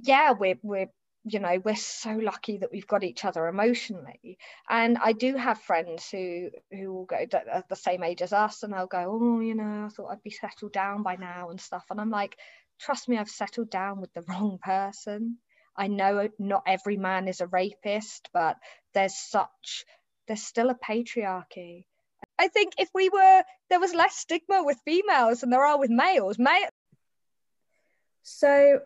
[0.00, 0.88] yeah we're we're
[1.24, 4.38] you know we're so lucky that we've got each other emotionally.
[4.68, 8.62] And i do have friends who who will go at the same age as us
[8.62, 11.60] and they'll go oh you know i thought i'd be settled down by now and
[11.60, 11.84] stuff.
[11.90, 12.36] And i'm like
[12.80, 15.38] trust me i've settled down with the wrong person.
[15.74, 18.56] I know not every man is a rapist but
[18.94, 19.84] there's such
[20.26, 21.84] there's still a patriarchy.
[22.38, 25.90] I think if we were there was less stigma with females than there are with
[25.90, 26.38] males.
[26.38, 26.68] Male
[28.22, 28.80] so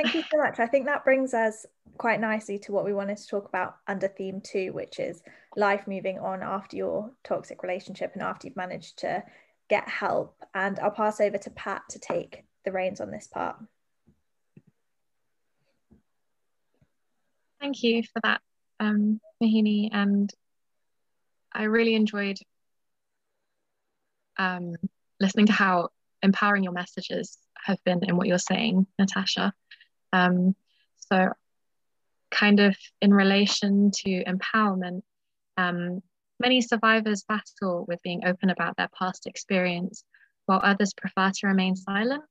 [0.00, 0.60] Thank you so much.
[0.60, 4.06] I think that brings us quite nicely to what we wanted to talk about under
[4.06, 5.24] theme two, which is
[5.56, 9.24] life moving on after your toxic relationship and after you've managed to
[9.68, 10.36] get help.
[10.54, 13.56] And I'll pass over to Pat to take the reins on this part.
[17.60, 18.40] Thank you for that,
[18.78, 19.88] um, Mohini.
[19.92, 20.32] And
[21.52, 22.38] I really enjoyed
[24.36, 24.76] um,
[25.18, 25.88] listening to how
[26.22, 29.52] empowering your messages have been in what you're saying, Natasha.
[30.12, 30.54] Um,
[30.96, 31.32] so,
[32.30, 35.02] kind of in relation to empowerment,
[35.56, 36.02] um,
[36.40, 40.04] many survivors battle with being open about their past experience,
[40.46, 42.22] while others prefer to remain silent.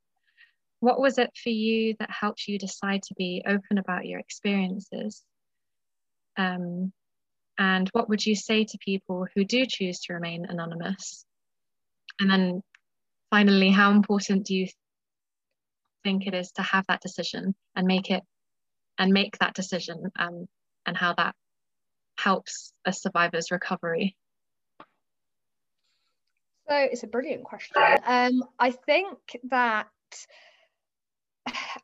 [0.79, 5.23] What was it for you that helped you decide to be open about your experiences?
[6.37, 6.93] Um,
[7.57, 11.25] and what would you say to people who do choose to remain anonymous?
[12.19, 12.63] And then
[13.31, 14.67] finally, how important do you
[16.07, 18.23] think it is to have that decision and make it
[18.97, 20.47] and make that decision um,
[20.85, 21.35] and how that
[22.17, 24.15] helps a survivor's recovery?
[26.69, 27.81] So it's a brilliant question.
[28.05, 29.17] Um, I think
[29.49, 29.87] that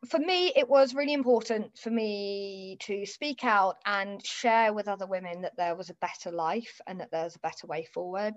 [0.07, 5.05] for me, it was really important for me to speak out and share with other
[5.05, 8.35] women that there was a better life and that there's a better way forward.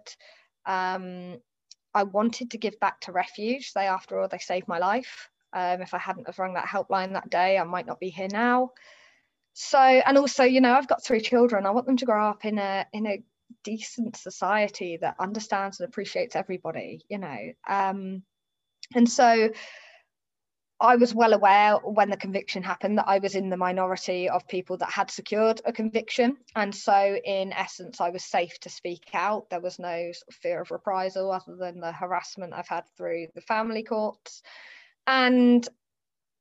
[0.67, 1.37] Um,
[1.95, 3.73] I wanted to give back to refuge.
[3.73, 5.31] They, after all, they saved my life.
[5.57, 8.29] Um, if I hadn't have rung that helpline that day, I might not be here
[8.31, 8.73] now.
[9.55, 12.45] so and also you know i've got three children i want them to grow up
[12.45, 13.23] in a in a
[13.65, 17.39] decent society that understands and appreciates everybody you know
[17.69, 18.23] um
[18.95, 19.51] and so
[20.79, 24.47] I was well aware when the conviction happened that I was in the minority of
[24.47, 26.37] people that had secured a conviction.
[26.55, 29.49] And so, in essence, I was safe to speak out.
[29.49, 33.29] There was no sort of fear of reprisal other than the harassment I've had through
[33.35, 34.43] the family courts.
[35.07, 35.67] And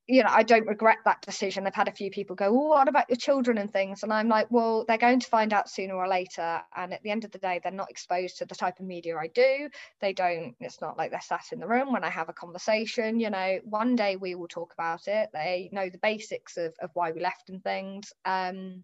[0.07, 1.65] you know, I don't regret that decision.
[1.65, 4.03] I've had a few people go, well, what about your children and things?
[4.03, 6.61] And I'm like, well, they're going to find out sooner or later.
[6.75, 9.17] And at the end of the day, they're not exposed to the type of media
[9.17, 9.67] I do.
[10.01, 13.19] They don't, it's not like they're sat in the room when I have a conversation.
[13.19, 15.29] You know, one day we will talk about it.
[15.33, 18.13] They know the basics of, of why we left and things.
[18.25, 18.83] Um,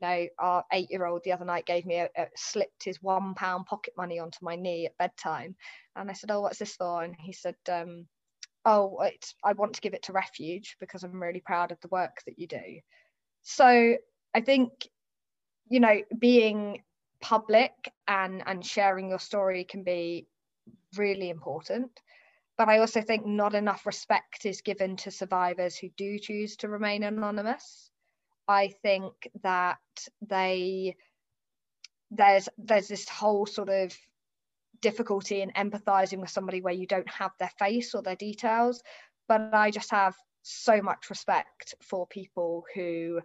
[0.00, 3.02] you know, our eight year old the other night gave me a, a, slipped his
[3.02, 5.56] one pound pocket money onto my knee at bedtime.
[5.96, 7.02] And I said, Oh, what's this for?
[7.02, 8.06] And he said, um,
[8.64, 11.88] oh it's i want to give it to refuge because i'm really proud of the
[11.88, 12.80] work that you do.
[13.42, 13.96] So
[14.34, 14.88] i think
[15.68, 16.82] you know being
[17.20, 17.72] public
[18.06, 20.26] and and sharing your story can be
[20.96, 21.90] really important.
[22.56, 26.68] But i also think not enough respect is given to survivors who do choose to
[26.68, 27.90] remain anonymous.
[28.48, 29.78] I think that
[30.26, 30.96] they
[32.10, 33.96] there's there's this whole sort of
[34.80, 38.82] difficulty in empathizing with somebody where you don't have their face or their details
[39.28, 43.20] but i just have so much respect for people who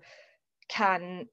[0.68, 1.28] can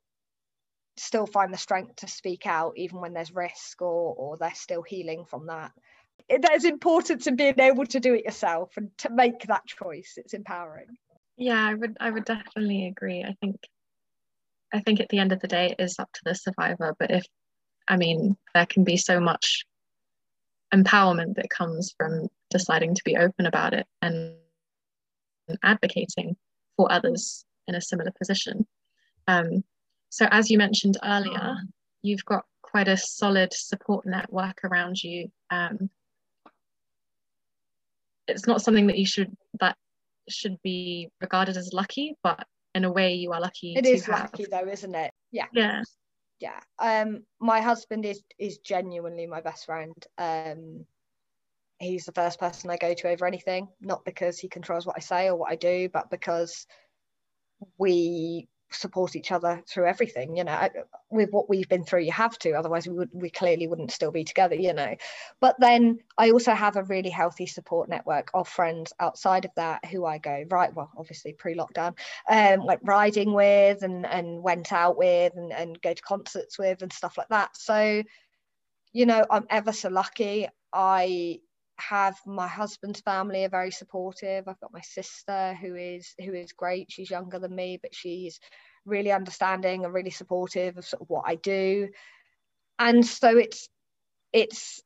[1.00, 4.83] still find the strength to speak out even when there's risk or or they're still
[4.83, 5.72] healing from that.
[6.28, 10.14] There's importance in being able to do it yourself and to make that choice.
[10.16, 10.87] It's empowering.
[11.37, 13.24] Yeah i would i would definitely agree.
[13.24, 13.56] I think
[14.72, 16.94] i think at the end of the day it is up to the survivor.
[16.98, 17.24] But if
[17.88, 19.64] i mean there can be so much
[20.74, 24.35] empowerment that comes from deciding to be open about it and
[25.62, 26.37] advocating
[26.76, 28.66] for others in a similar position.
[29.26, 29.64] Um,
[30.09, 31.56] so, as you mentioned earlier,
[32.02, 35.30] you've got quite a solid support network around you.
[35.50, 35.90] Um,
[38.26, 39.76] it's not something that you should that
[40.28, 43.74] should be regarded as lucky, but in a way, you are lucky.
[43.76, 44.20] It is have.
[44.20, 45.12] lucky, though, isn't it?
[45.33, 45.46] Yeah.
[45.52, 45.83] Yeah
[46.40, 46.61] yeah.
[46.79, 49.94] Um my husband is is genuinely my best friend.
[50.18, 50.87] Um
[51.81, 55.00] he's the first person i go to over anything not because he controls what i
[55.00, 56.66] say or what i do but because
[57.79, 60.68] we support each other through everything you know
[61.11, 64.11] with what we've been through you have to otherwise we would we clearly wouldn't still
[64.11, 64.94] be together you know.
[65.40, 69.85] But then i also have a really healthy support network of friends outside of that
[69.87, 71.96] who i go right well obviously pre-lockdown
[72.28, 76.83] um like riding with and and went out with and, and go to concerts with
[76.83, 77.56] and stuff like that.
[77.56, 78.02] So
[78.92, 80.48] you know i'm ever so lucky.
[80.72, 81.40] I
[81.80, 84.46] have my husband's family are very supportive.
[84.46, 86.90] I've got my sister who is who is great.
[86.90, 88.40] She's younger than me but she's
[88.84, 91.88] really understanding and really supportive of sort of what i do.
[92.78, 93.68] And so it's
[94.32, 94.82] it's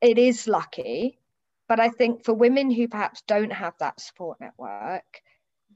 [0.00, 1.18] it is lucky.
[1.68, 5.22] But i think for women who perhaps don't have that support network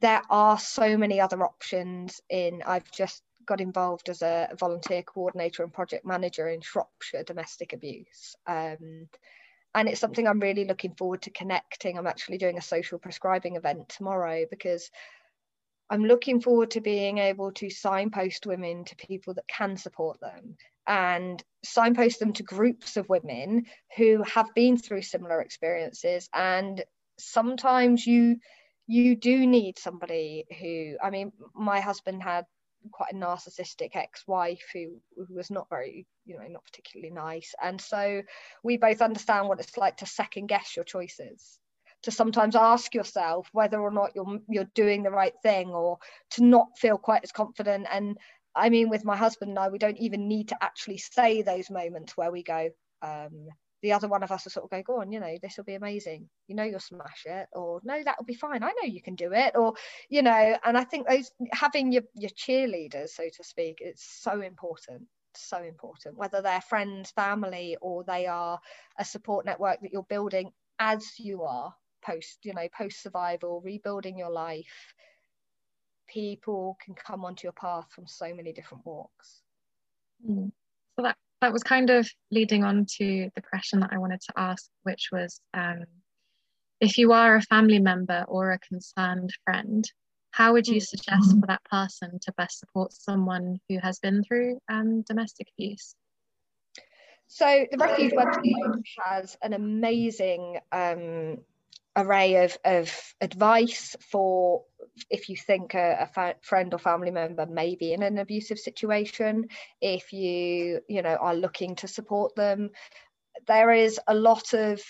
[0.01, 5.63] there are so many other options in i've just got involved as a volunteer coordinator
[5.63, 8.37] and project manager in shropshire domestic abuse.
[8.47, 9.09] Um,
[9.75, 11.99] and it's something I'm really looking forward to connecting.
[11.99, 14.91] I'm actually doing a social prescribing event tomorrow because
[15.91, 20.57] I'm looking forward to being able to signpost women to people that can support them
[20.87, 26.83] and signpost them to groups of women who have been through similar experiences and
[27.19, 28.37] sometimes you
[28.87, 32.45] you do need somebody who i mean my husband had
[32.93, 37.55] quite a narcissistic ex-wife who, who was not very you know not particularly nice.
[37.63, 38.23] And so
[38.63, 41.59] we both understand what it's like to second guess your choices
[42.03, 45.99] to sometimes ask yourself whether or not you're you're doing the right thing or
[46.31, 47.87] to not feel quite as confident.
[47.91, 48.19] And
[48.57, 51.71] i mean with my husband and i we don't even need to actually say those
[51.71, 52.71] moments where we go
[53.03, 53.49] um,
[53.85, 55.65] the other one of us will sort of go, go on, you know, this will
[55.65, 56.27] be amazing.
[56.49, 58.63] You know, you'll smash it, or no, that'll be fine.
[58.63, 59.75] I know you can do it, or
[60.09, 60.57] you know.
[60.65, 65.03] And I think those having your your cheerleaders, so to speak, it's so important,
[65.35, 66.17] so important.
[66.17, 68.59] Whether they're friends, family, or they are
[68.99, 74.17] a support network that you're building as you are post, you know, post survival, rebuilding
[74.17, 74.95] your life.
[76.09, 79.43] People can come onto your path from so many different walks.
[80.27, 80.53] Mm.
[80.97, 84.33] So that that was kind of leading on to the question that I wanted to
[84.35, 85.85] ask, which was um,
[86.81, 89.85] if you are a family member or a concerned friend,
[90.31, 94.59] how would you suggest for that person to best support someone who has been through
[94.71, 95.95] um, domestic abuse?
[97.27, 101.39] So the Refuge website has an amazing um,
[101.97, 104.65] array of, of advice for
[105.11, 108.59] if you think a, a fa- friend or family member may be in an abusive
[108.59, 109.49] situation
[109.81, 112.71] if you you know are looking to support them
[113.47, 114.81] there is a lot of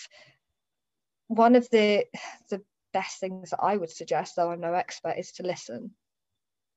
[1.28, 2.04] one of the
[2.50, 2.62] the
[2.92, 5.90] best things that i would suggest though i'm no expert is to listen.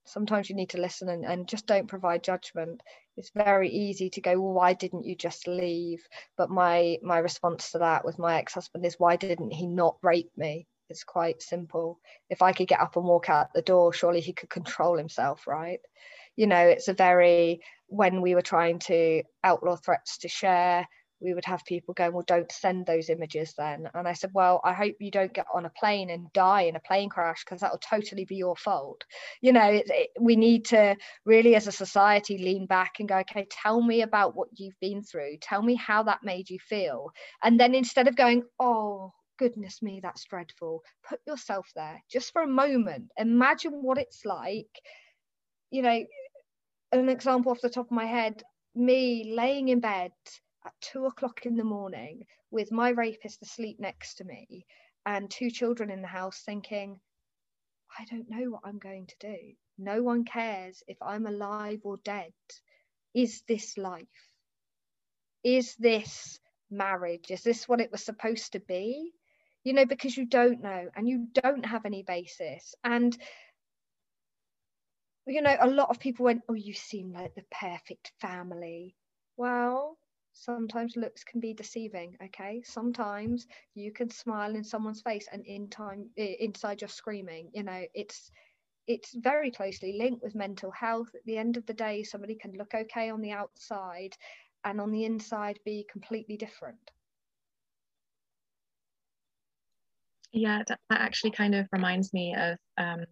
[0.06, 2.82] Sometimes you need to listen and, and just don't provide judgment
[3.18, 6.08] it's very easy to go well, why didn't you just leave?
[6.38, 10.32] But my my response to that with my ex-husband is why didn't he not rape
[10.38, 10.68] me?
[10.90, 12.00] It's quite simple.
[12.30, 15.48] If i could get up and walk out the door surely he could control himself
[15.48, 15.80] right?
[16.36, 20.88] You know it's a very when we were trying to outlaw threats to share
[21.20, 23.90] we would have people going, well, don't send those images then.
[23.94, 26.76] And I said, well, I hope you don't get on a plane and die in
[26.76, 29.04] a plane crash because that will totally be your fault.
[29.42, 33.18] You know, it, it, we need to really, as a society, lean back and go,
[33.18, 35.38] okay, tell me about what you've been through.
[35.42, 37.12] Tell me how that made you feel.
[37.44, 42.44] And then instead of going, oh, goodness me, that's dreadful, put yourself there just for
[42.44, 43.10] a moment.
[43.18, 44.70] Imagine what it's like.
[45.72, 46.04] You know,
[46.92, 48.42] an example off the top of my head
[48.76, 50.12] me laying in bed
[50.68, 54.66] at two o'clock in the morning with my rapist asleep next to me
[55.06, 57.00] and two children in the house thinking,
[57.98, 59.38] I don't know what I'm going to do.
[59.78, 62.34] No one cares if I'm alive or dead.
[63.14, 64.06] Is this life?
[65.44, 67.32] Is this marriage?
[67.32, 69.12] Is this what it was supposed to be?
[69.64, 72.76] You know, because you don't know and you don't have any basis.
[72.84, 73.18] And,
[75.26, 78.96] you know, a lot of people went, Oh, you seem like the perfect family.
[79.38, 79.98] Well,
[80.44, 82.62] sometimes looks can be deceiving okay?
[82.66, 87.84] Sometimes you can smile in someone's face and in time inside you're screaming you know?
[87.94, 88.32] It's
[88.88, 91.10] it's very closely linked with mental health.
[91.14, 94.16] At the end of the day somebody can look okay on the outside
[94.64, 96.92] and on the inside be completely different.
[100.32, 103.06] Yeah that, that actually kind of reminds me of um,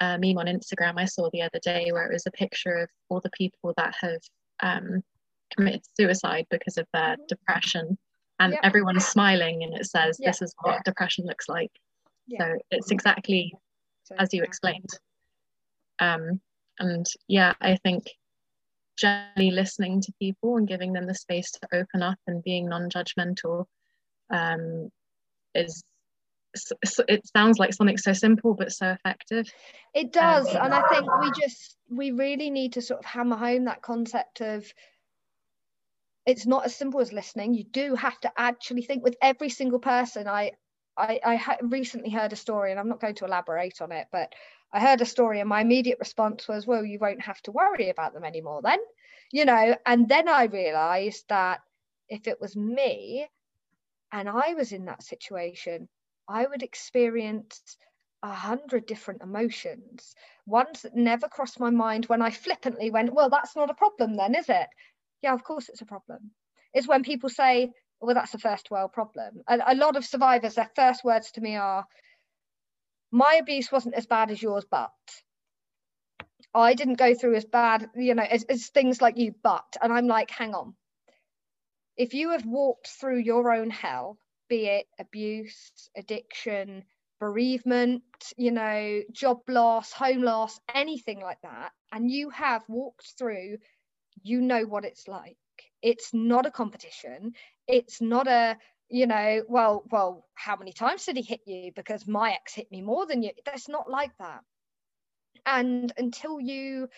[0.00, 2.88] a meme on instagram i saw the other day where it was a picture of
[3.08, 4.20] all the people that have
[4.60, 5.02] um,
[5.58, 7.98] committed suicide because of their depression.
[8.40, 11.72] And everyone's smiling and it says this is what depression looks like.
[12.28, 12.40] Yep.
[12.40, 13.52] so it's exactly
[14.18, 14.90] as you explained.
[15.98, 16.40] Um,
[16.78, 18.04] and yeah i think
[18.96, 23.64] generally listening to people and giving them the space to open up and being non-judgmental
[24.30, 24.90] um,
[25.54, 25.82] is
[27.08, 29.46] it sounds like something so simple but so effective.
[29.94, 33.36] It does um, and i think we just we really need to sort of hammer
[33.36, 34.64] home that concept of
[36.28, 37.54] it's not as simple as listening.
[37.54, 40.28] You do have to actually think with every single person.
[40.28, 40.52] I
[40.98, 44.08] i, I ha- recently heard a story and i'm not going to elaborate on it
[44.12, 44.34] but
[44.72, 47.88] i heard a story and my immediate response was well you won't have to worry
[47.90, 48.78] about them anymore then
[49.30, 49.76] you know?
[49.86, 51.60] And then i realized that
[52.08, 53.28] if it was me
[54.12, 55.88] and i was in that situation
[56.28, 57.76] i would experience
[58.22, 60.14] a hundred different emotions
[60.46, 64.16] ones that never crossed my mind when i flippantly went well that's not a problem
[64.16, 64.68] then is it
[65.22, 66.30] yeah, of course it's a problem.
[66.72, 69.42] It's when people say, well, that's a first world problem.
[69.48, 71.84] A, a lot of survivors, their first words to me are,
[73.10, 74.90] my abuse wasn't as bad as yours, but
[76.54, 79.76] I didn't go through as bad, you know, as, as things like you, but.
[79.80, 80.74] And I'm like, hang on.
[81.96, 86.84] If you have walked through your own hell, be it abuse, addiction,
[87.18, 88.02] bereavement,
[88.36, 93.58] you know, job loss, home loss, anything like that, and you have walked through
[94.22, 95.36] you know what it's like.
[95.82, 97.32] It's not a competition.
[97.66, 98.56] It's not a
[98.90, 101.72] you know well well how many times did he hit you?
[101.74, 103.30] Because my ex hit me more than you.
[103.44, 104.40] That's not like that.
[105.46, 106.88] And until you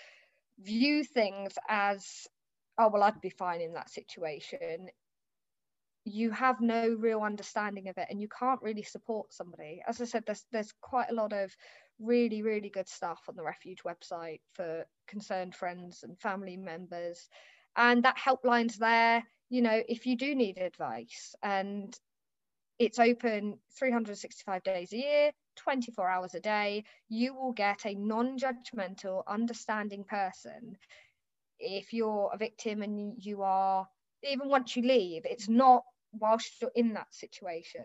[0.60, 2.26] view things as
[2.78, 4.88] oh well i'd be fine in that situation
[6.04, 9.82] you have no real understanding of it and you can't really support somebody.
[9.86, 11.54] As i said there's there's quite a lot of
[12.00, 17.28] really, really good stuff on the Refuge website for concerned friends and family members.
[17.76, 21.34] And that helpline's there, you know, if you do need advice.
[21.42, 21.96] And
[22.78, 26.84] it's open 365 days a year, 24 hours a day.
[27.08, 30.76] You will get a non judgmental, understanding person.
[31.58, 33.86] If you're a victim and you are,
[34.22, 35.82] even once you leave, it's not
[36.12, 37.84] whilst you're in that situation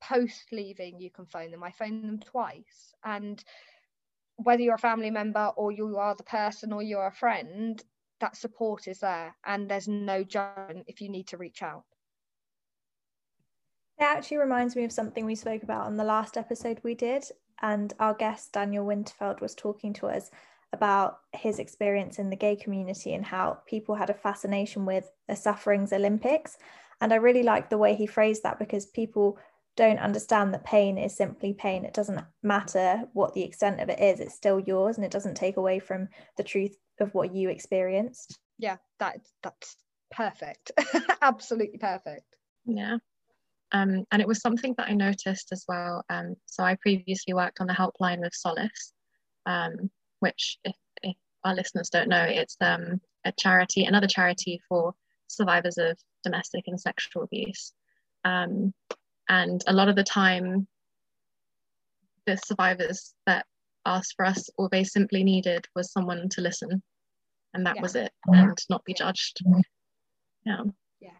[0.00, 1.62] post leaving you can phone them.
[1.62, 2.94] I phone them twice.
[3.04, 3.42] And
[4.36, 7.82] whether you're a family member or you are the person or you're a friend
[8.20, 9.34] that support is there.
[9.44, 11.84] And there's no judgment if you need to reach out.
[13.98, 17.24] It actually reminds me of something we spoke about on the last episode we did.
[17.62, 20.30] And our guest daniel winterfeld was talking to us
[20.72, 25.36] about his experience in the gay community and how people had a fascination with a
[25.36, 26.56] sufferings olympics.
[27.02, 29.38] And i really like the way he phrased that because people
[29.76, 31.84] don't understand that pain is simply pain.
[31.84, 35.36] It doesn't matter what the extent of it is, it's still yours and it doesn't
[35.36, 38.38] take away from the truth of what you experienced.
[38.58, 39.76] Yeah, that that's
[40.10, 40.72] perfect.
[41.22, 42.24] Absolutely perfect.
[42.66, 42.98] Yeah.
[43.72, 46.04] Um, and it was something that I noticed as well.
[46.10, 48.92] Um, so I previously worked on the helpline with Solace,
[49.46, 54.92] um, which, if, if, our listeners don't know, it's um, a charity, another charity for
[55.28, 57.72] survivors of domestic and sexual abuse.
[59.30, 60.66] And a lot of the time,
[62.26, 63.46] the survivors that
[63.86, 66.82] asked for us, all they simply needed was someone to listen,
[67.54, 67.82] and that yeah.
[67.82, 69.38] was it, and not be judged.
[70.44, 70.64] Yeah.
[71.00, 71.10] Yeah.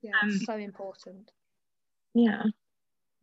[0.00, 0.12] Yeah.
[0.22, 1.30] Um, so important.
[2.14, 2.44] Yeah.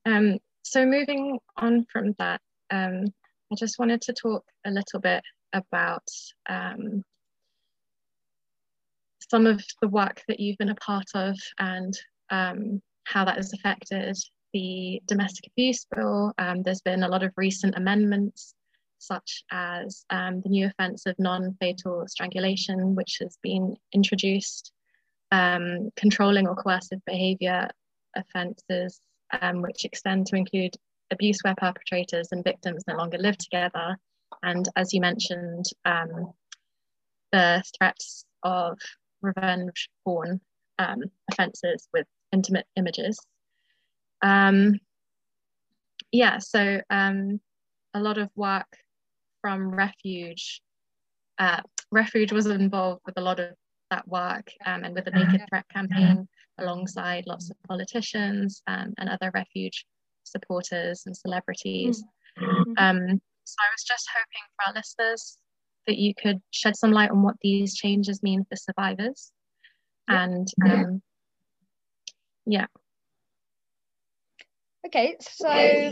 [0.06, 3.06] Um, so moving on from that, um,
[3.52, 6.08] I just wanted to talk a little bit about
[6.48, 7.04] um,
[9.32, 11.98] some of the work that you've been a part of and
[12.30, 14.18] um, how that has affected
[14.54, 16.34] the domestic abuse bill.
[16.38, 18.54] Um, there's been a lot of recent amendments,
[19.00, 24.72] such as um, the new offence of non fatal strangulation, which has been introduced,
[25.32, 27.70] um, controlling or coercive behaviour
[28.16, 29.00] offences,
[29.42, 30.76] um, which extend to include
[31.12, 33.98] abuse where perpetrators and victims no longer live together.
[34.42, 36.34] And as you mentioned, um,
[37.32, 38.78] the threats of
[39.22, 40.40] revenge porn
[40.80, 43.18] um, offences with intimate images.
[44.22, 44.80] Um,
[46.12, 47.40] yeah, so um,
[47.94, 48.68] a lot of work
[49.42, 50.62] from Refuge.
[51.38, 51.62] Uh,
[51.92, 53.52] Refuge was involved with a lot of
[53.90, 56.28] that work um, and with the Naked Threat campaign
[56.60, 59.86] alongside lots of politicians um, and other Refuge
[60.24, 62.04] supporters and celebrities.
[62.40, 62.74] Mm-hmm.
[62.78, 65.38] Um, so I was just hoping for our listeners
[65.88, 69.32] that you could shed some light on what these changes mean for survivors
[70.08, 71.02] and um,
[72.46, 72.68] yeah.
[74.86, 75.92] Okay, so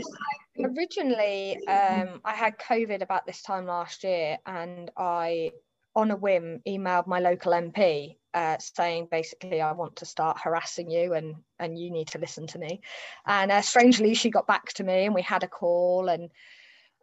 [0.58, 5.52] originally um, I had COVID about this time last year, and I,
[5.96, 10.90] on a whim, emailed my local MP uh, saying basically I want to start harassing
[10.90, 12.80] you and and you need to listen to me.
[13.26, 16.30] And uh, strangely, she got back to me, and we had a call and.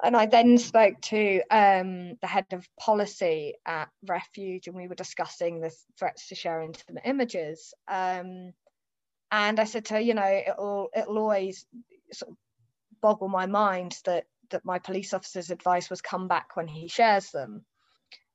[0.02, 4.96] And I then spoke to um, the head of policy at Refuge, and we were
[4.96, 7.74] discussing the threats to share intimate images.
[7.86, 8.54] Um,
[9.32, 11.66] and I said to her, you know, it'll it'll always
[12.12, 12.38] sort of
[13.02, 17.32] boggle my mind that that my police officer's advice was come back when he shares
[17.32, 17.66] them.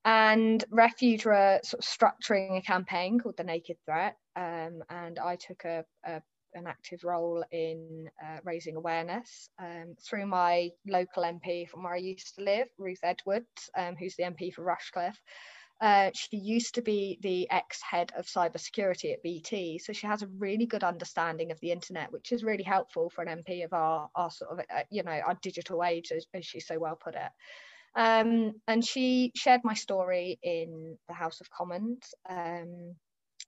[0.05, 5.37] And Refuge were sort of structuring a campaign called the Naked Threat, um, and I
[5.37, 6.23] took a, a
[6.55, 11.99] an active role in uh, raising awareness um, through my local MP from where I
[11.99, 15.21] used to live, Ruth Edwards, um, who's the MP for Rushcliffe.
[15.81, 20.29] Uh, she used to be the ex-head of cybersecurity at BT, so she has a
[20.39, 24.09] really good understanding of the internet, which is really helpful for an MP of our,
[24.15, 27.15] our sort of, uh, you know, our digital age, as, as she so well put
[27.15, 27.31] it.
[27.97, 32.15] Um, and she shared my story in the House of Commons.
[32.29, 32.95] Um,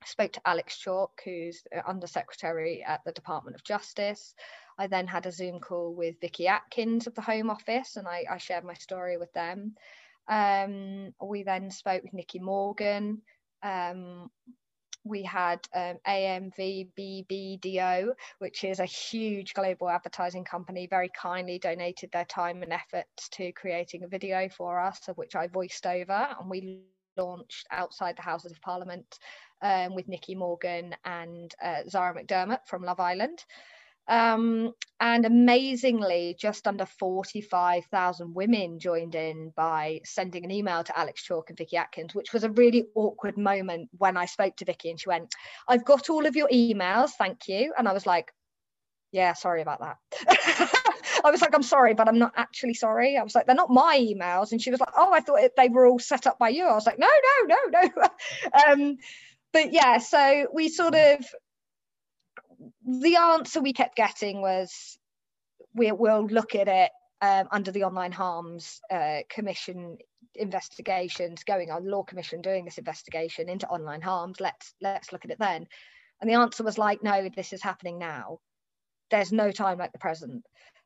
[0.05, 4.35] spoke to Alex Chalk, who's Under Secretary at the Department of Justice.
[4.79, 8.25] I then had a Zoom call with Vicky Atkins of the Home Office, and I,
[8.31, 9.75] I shared my story with them.
[10.29, 13.23] Um, we then spoke with Nicky Morgan.
[13.63, 14.31] Um,
[15.05, 18.09] we had um, AMV BBDO,
[18.41, 23.53] which is a huge global advertising company, very kindly donated their time and efforts to
[23.53, 26.29] creating a video for us, of which I voiced over.
[26.41, 26.83] And we
[27.17, 29.19] launched outside the Houses of Parliament
[29.63, 33.45] um, with Nicky Morgan and uh, Zara McDermott from Love Island.
[34.09, 41.23] Um, and amazingly, just under 45,000 women joined in by sending an email to Alex
[41.23, 44.91] Chalk and Vicky Atkins, which was a really awkward moment when I spoke to Vicky
[44.91, 45.35] and she went,
[45.69, 47.75] I've got all of your emails, thank you.
[47.77, 48.33] And I was like,
[49.13, 49.97] yeah, sorry about that.
[51.25, 53.17] I was like, I'm sorry, but I'm not actually sorry.
[53.17, 54.53] I was like, they're not my emails.
[54.53, 56.65] And she was like, oh, I thought they were all set up by you.
[56.65, 57.09] I was like, no,
[57.47, 58.09] no, no, no.
[58.67, 58.97] um,
[59.53, 61.25] but yeah, so we sort of
[62.85, 64.99] the answer we kept getting was
[65.75, 66.91] we will look at it
[67.21, 69.99] um, under the online harms uh, commission
[70.35, 74.41] investigations going on law commission doing this investigation into online harms.
[74.41, 75.67] Let's let's look at it then.
[76.21, 78.39] And the answer was like no this is happening now.
[79.11, 80.45] There's no time like the present.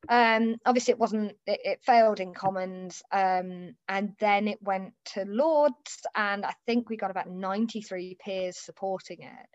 [0.08, 5.26] Um, obviously it wasn't it, it failed in commons um, and then it went to
[5.26, 9.46] lords and i think we got about 93 peers supporting it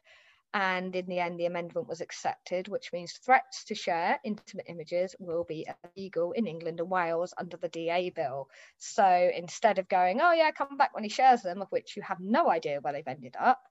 [0.53, 5.15] and in the end, the amendment was accepted, which means threats to share intimate images
[5.19, 8.47] will be illegal in England and Wales under the DA bill.
[8.77, 12.03] So instead of going, oh, yeah, come back when he shares them, of which you
[12.03, 13.61] have no idea where they've ended up,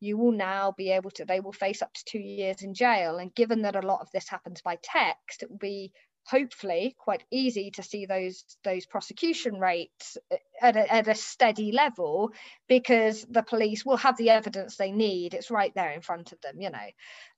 [0.00, 3.18] you will now be able to they will face up to two years in jail
[3.18, 5.92] and given that a lot of this happens by text it will be
[6.26, 10.16] hopefully quite easy to see those those prosecution rates
[10.60, 12.30] at a, at a steady level
[12.68, 15.34] because the police will have the evidence they need.
[15.34, 16.88] It's right there in front of them you know.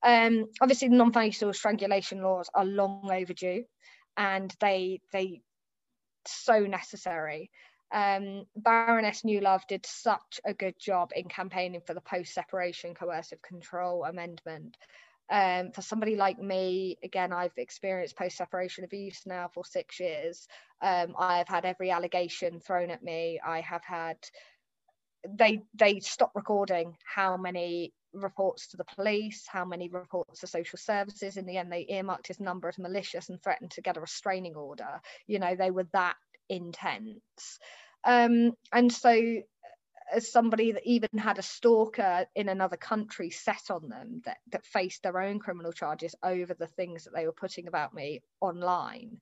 [0.02, 3.64] Um, obviously non-fatal strangulation laws are long overdue
[4.16, 5.40] and they they
[6.26, 7.50] so necessary.
[7.92, 13.40] Um, Baroness Newlove did such a good job in campaigning for the post separation coercive
[13.42, 14.76] control amendment
[15.30, 20.46] um, for somebody like me, again, I've experienced post separation abuse now for six years.
[20.82, 23.40] Um, I've had every allegation thrown at me.
[23.44, 24.16] I have had
[25.26, 30.78] they they stop recording how many reports to the police, how many reports to social
[30.78, 31.36] services.
[31.36, 34.54] In the end, they earmarked his number as malicious and threatened to get a restraining
[34.54, 35.00] order.
[35.26, 36.16] You know, they were that
[36.48, 37.58] intense.
[38.04, 39.42] Um, and so
[40.12, 44.66] as somebody that even had a stalker in another country set on them that, that
[44.66, 49.20] faced their own criminal charges over the things that they were putting about me online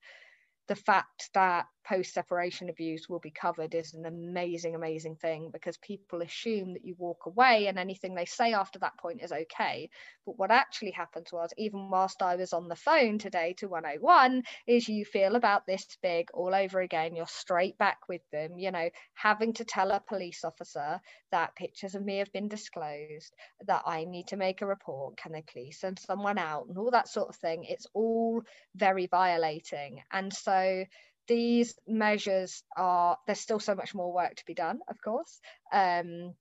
[0.69, 5.77] the fact that post separation abuse will be covered is an amazing, amazing thing because
[5.79, 9.91] people assume that you walk away and anything they say after that point is okay.
[10.25, 14.43] But what actually happened was, even whilst I was on the phone today to 101,
[14.67, 17.17] is you feel about this big all over again.
[17.17, 21.95] You're straight back with them, you know, having to tell a police officer that pictures
[21.95, 23.35] of me have been disclosed,
[23.67, 25.17] that I need to make a report.
[25.17, 27.65] Can they please send someone out and all that sort of thing?
[27.65, 28.43] It's all
[28.75, 30.03] very violating.
[30.13, 30.85] And so,
[31.29, 35.41] these measures are there's still so much more work to be done of course.
[35.73, 36.35] Um,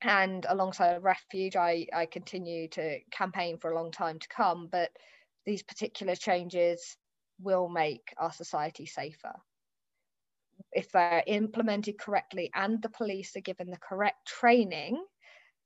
[0.00, 4.90] and alongside refuge I, I continue to campaign for a long time to come but
[5.44, 6.96] these particular changes
[7.40, 9.34] will make our society safer.
[10.72, 15.02] If they're implemented correctly and the police are given the correct training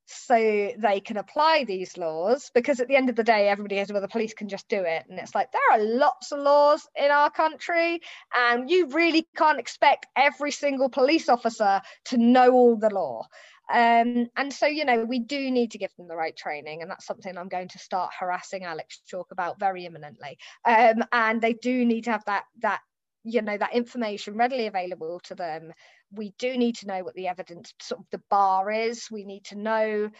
[0.06, 3.90] so they can apply these laws because at the end of the day everybody has
[3.92, 5.04] well the police can just do it.
[5.08, 8.00] And it's like there are lots of laws in our country
[8.34, 13.26] and you really can't expect every single police officer to know all the law.
[13.72, 16.90] Um, and so you know we do need to give them the right training and
[16.90, 20.36] that's something i'm going to start harassing alex chalk about very imminently.
[20.64, 22.80] Um, and they do need to have that that
[23.24, 25.72] you know that information readily available to them
[26.14, 29.10] we do need to know what the evidence sort of the bar is.
[29.10, 30.10] We need to know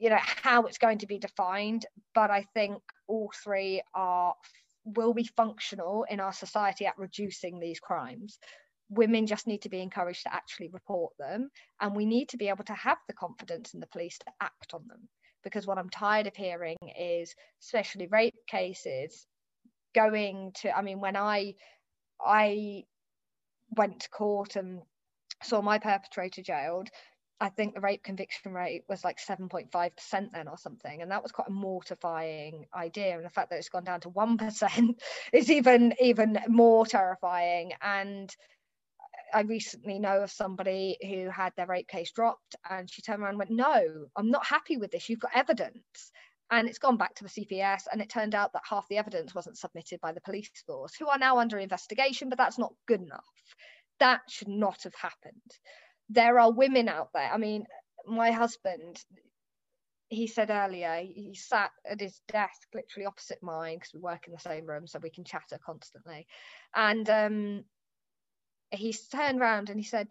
[0.00, 1.86] you know how it's going to be defined.
[2.14, 4.34] But i think all three are
[4.84, 8.38] will be functional in our society at reducing these crimes.
[8.90, 11.50] Women just need to be encouraged to actually report them.
[11.80, 14.72] And we need to be able to have the confidence in the police to act
[14.72, 15.08] on them.
[15.44, 19.26] Because what i'm tired of hearing is especially rape cases
[19.94, 21.54] going to i mean when i
[22.20, 22.82] i
[23.76, 24.82] went to court and
[25.42, 26.90] saw my perpetrator jailed
[27.40, 31.02] I think the rape conviction rate was like 7.5% then or something.
[31.02, 33.16] And that was quite a mortifying idea.
[33.16, 34.94] And the fact that it's gone down to 1%
[35.32, 37.72] is even even more terrifying.
[37.80, 38.34] And
[39.32, 43.30] I recently know of somebody who had their rape case dropped and she turned around
[43.30, 45.08] and went, No, I'm not happy with this.
[45.08, 46.12] You've got evidence.
[46.50, 47.82] And it's gone back to the CPS.
[47.92, 51.06] And it turned out that half the evidence wasn't submitted by the police force, who
[51.06, 53.26] are now under investigation, but that's not good enough
[54.00, 55.34] that should not have happened.
[56.08, 57.30] There are women out there.
[57.32, 57.64] I mean,
[58.06, 59.02] my husband,
[60.08, 64.32] he said earlier, he sat at his desk literally opposite mine because we work in
[64.32, 66.26] the same room, so we can chatter constantly.
[66.74, 67.64] And um,
[68.70, 70.08] he turned around and he said,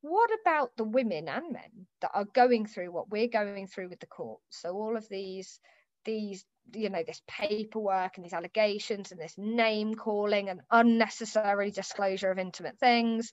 [0.00, 4.00] what about the women and men that are going through what we're going through with
[4.00, 4.40] the court?
[4.50, 5.58] So all of these
[6.04, 12.30] these you know this paperwork and these allegations and this name calling and unnecessary disclosure
[12.30, 13.32] of intimate things.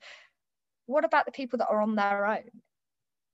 [0.86, 2.50] What about the people that are on their own?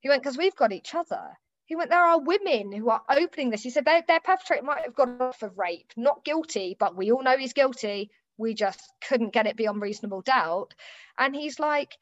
[0.00, 1.36] He went because we've got each other
[1.68, 3.62] he went there are women who are opening this.
[3.62, 7.12] He said their, their perpetrator might have gone off of rape not guilty but we
[7.12, 8.10] all know he's guilty.
[8.38, 10.74] We just couldn't get it beyond reasonable doubt.
[11.18, 11.98] And he's like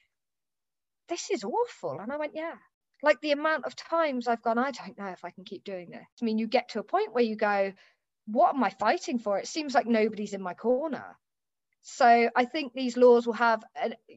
[1.08, 1.98] this is awful.
[1.98, 2.54] And i went yeah
[3.02, 5.90] like the amount of times I've gone, I don't know if I can keep doing
[5.90, 6.06] this.
[6.20, 7.72] I mean, you get to a point where you go,
[8.26, 9.38] what am I fighting for?
[9.38, 11.16] It seems like nobody's in my corner.
[11.82, 13.62] So I think these laws will have,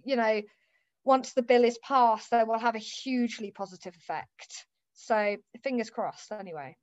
[0.03, 0.41] you know,
[1.03, 4.65] once the bill is passed, they will have a hugely positive effect.
[4.93, 6.75] So fingers crossed, anyway.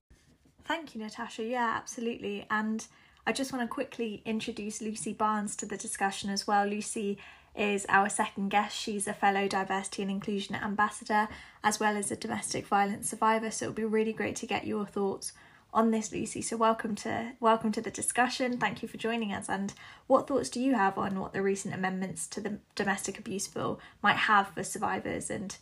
[0.64, 1.44] Thank you, Natasha.
[1.44, 2.46] Yeah, absolutely.
[2.50, 2.86] And
[3.26, 6.66] I just want to quickly introduce Lucy Barnes to the discussion as well.
[6.66, 7.18] Lucy
[7.56, 8.76] is our second guest.
[8.76, 11.28] She's a fellow diversity and inclusion ambassador
[11.64, 13.50] as well as a domestic violence survivor.
[13.50, 15.32] So it'll be really great to get your thoughts
[15.72, 16.40] on this, Lucy.
[16.42, 18.58] So welcome to welcome to the discussion.
[18.58, 19.48] Thank you for joining us.
[19.48, 19.72] And
[20.06, 23.80] what thoughts do you have on what the recent amendments to the domestic abuse bill
[24.02, 25.56] might have for survivors and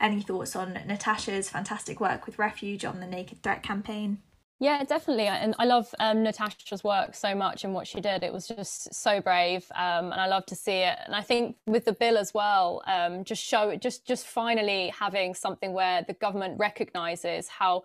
[0.00, 4.18] any thoughts on Natasha's fantastic work with Refuge on the Naked Threat campaign?
[4.64, 5.26] Yeah, definitely.
[5.26, 8.22] And I love um, Natasha's work so much and what she did.
[8.22, 10.96] It was just so brave, um, and I love to see it.
[11.04, 15.34] And I think with the bill as well, um, just show just just finally having
[15.34, 17.82] something where the government recognises how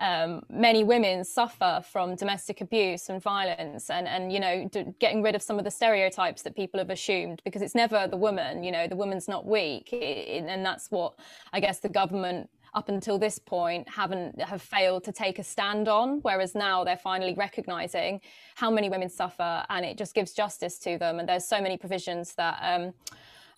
[0.00, 5.34] um, many women suffer from domestic abuse and violence and, and you know getting rid
[5.34, 8.72] of some of the stereotypes that people have assumed because it's never the woman you
[8.72, 11.14] know the woman's not weak it, and that's what
[11.52, 15.88] i guess the government up until this point haven't have failed to take a stand
[15.88, 18.20] on whereas now they're finally recognizing
[18.54, 21.18] how many women suffer and it just gives justice to them.
[21.18, 22.92] And there's so many provisions that um,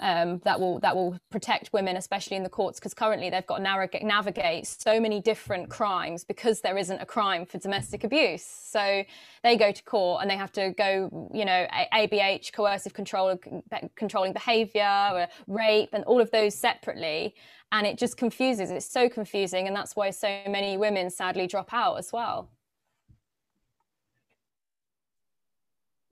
[0.00, 3.58] um, that will that will protect women, especially in the courts, because currently they've got
[3.58, 8.44] to navigate, navigate so many different crimes because there isn't a crime for domestic abuse.
[8.44, 9.04] So
[9.42, 13.38] they go to court and they have to go, you know, ABH, coercive control,
[13.96, 17.34] controlling behaviour, rape, and all of those separately,
[17.72, 18.70] and it just confuses.
[18.70, 22.50] It's so confusing, and that's why so many women sadly drop out as well.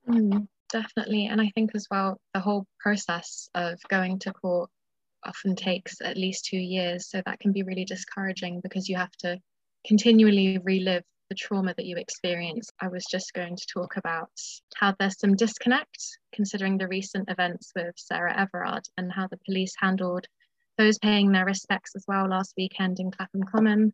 [0.09, 0.47] Mm.
[0.73, 1.27] Definitely.
[1.27, 4.71] And I think as well, the whole process of going to court
[5.25, 7.11] often takes at least two years.
[7.11, 9.39] So that can be really discouraging because you have to
[9.87, 12.71] continually relive the trauma that you experience.
[12.81, 14.31] I was just going to talk about
[14.77, 15.99] how there's some disconnect
[16.35, 20.27] considering the recent events with Sarah Everard and how the police handled
[20.79, 23.93] those paying their respects as well last weekend in Clapham Common.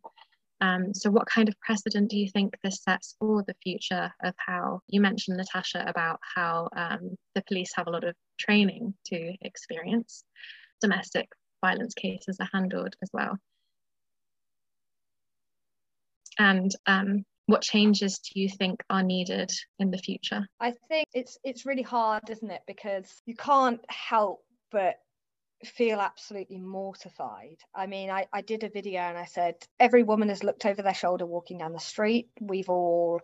[0.61, 4.35] Um, so, what kind of precedent do you think this sets for the future of
[4.37, 9.35] how you mentioned, Natasha, about how um, the police have a lot of training to
[9.43, 10.25] experience
[10.81, 11.29] domestic
[11.65, 13.37] violence cases are handled as well?
[16.39, 20.47] And um, what changes do you think are needed in the future?
[20.61, 22.63] I think it's it's really hard, isn't it?
[22.67, 24.97] Because you can't help but
[25.65, 27.57] feel absolutely mortified.
[27.75, 30.83] I mean, I, I did a video and I said, every woman has looked over
[30.83, 32.29] their shoulder walking down the street.
[32.41, 33.21] We've all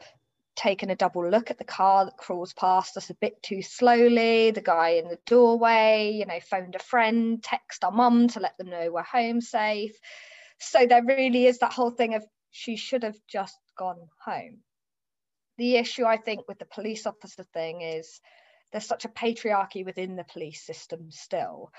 [0.56, 4.50] taken a double look at the car that crawls past us a bit too slowly,
[4.50, 8.56] the guy in the doorway, you know, phoned a friend, text our mum to let
[8.58, 9.96] them know we're home safe.
[10.58, 14.58] So there really is that whole thing of she should have just gone home.
[15.58, 18.20] The issue, I think, with the police officer thing is
[18.70, 21.70] there's such a patriarchy within the police system still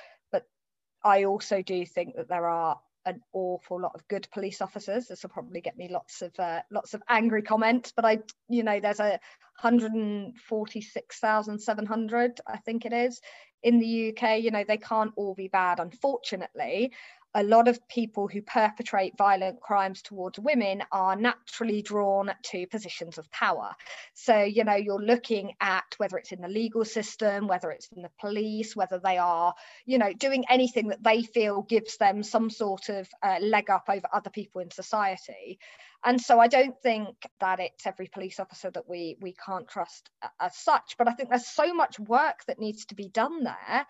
[1.05, 5.07] I also do think that there are an awful lot of good police officers.
[5.07, 8.17] This will probably get me lots of uh, lots of angry comments, but I,
[8.49, 9.19] you know, there's a
[9.61, 13.21] 146,700, I think it is,
[13.61, 14.41] in the UK.
[14.41, 16.91] You know, they can't all be bad, unfortunately
[17.35, 23.17] a lot of people who perpetrate violent crimes towards women are naturally drawn to positions
[23.17, 23.71] of power.
[24.13, 28.01] So, you know, you're looking at whether it's in the legal system, whether it's in
[28.01, 29.53] the police, whether they are,
[29.85, 33.83] you know, doing anything that they feel gives them some sort of uh, leg up
[33.89, 35.59] over other people in society.
[36.05, 40.09] And so I don't think that it's every police officer that we we can't trust
[40.39, 43.85] as such, but I think there's so much work that needs to be done there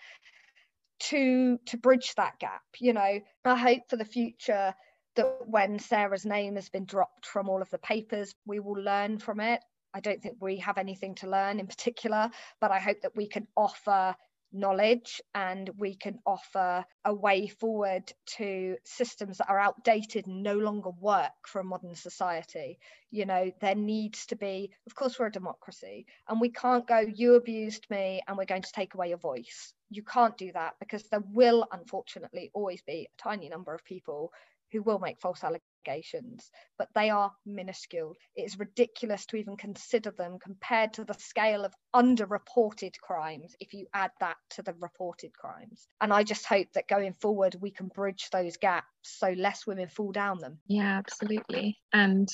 [1.00, 3.20] to to bridge that gap you know?
[3.44, 4.74] I hope for the future
[5.16, 9.20] that when sarah's name has been dropped from all of the papers we will learn
[9.20, 9.62] from it.
[9.94, 12.30] I don't think we have anything to learn in particular
[12.60, 14.16] but i hope that we can offer
[14.56, 20.58] knowledge and we can offer a way forward to systems that are outdated and no
[20.58, 22.80] longer work for a modern society.
[23.12, 27.00] You know there needs to be of course we're a democracy and we can't go
[27.00, 30.76] you abused me and we're going to take away your voice you can't do that
[30.80, 34.32] because there will unfortunately always be a tiny number of people
[34.72, 38.16] who will make false allegations, but they are minuscule.
[38.36, 43.74] It is ridiculous to even consider them compared to the scale of underreported crimes if
[43.74, 45.88] you add that to the reported crimes.
[46.02, 49.88] And I just hope that going forward we can bridge those gaps so less women
[49.88, 50.60] fall down them.
[50.68, 51.78] Yeah, absolutely.
[51.94, 52.28] And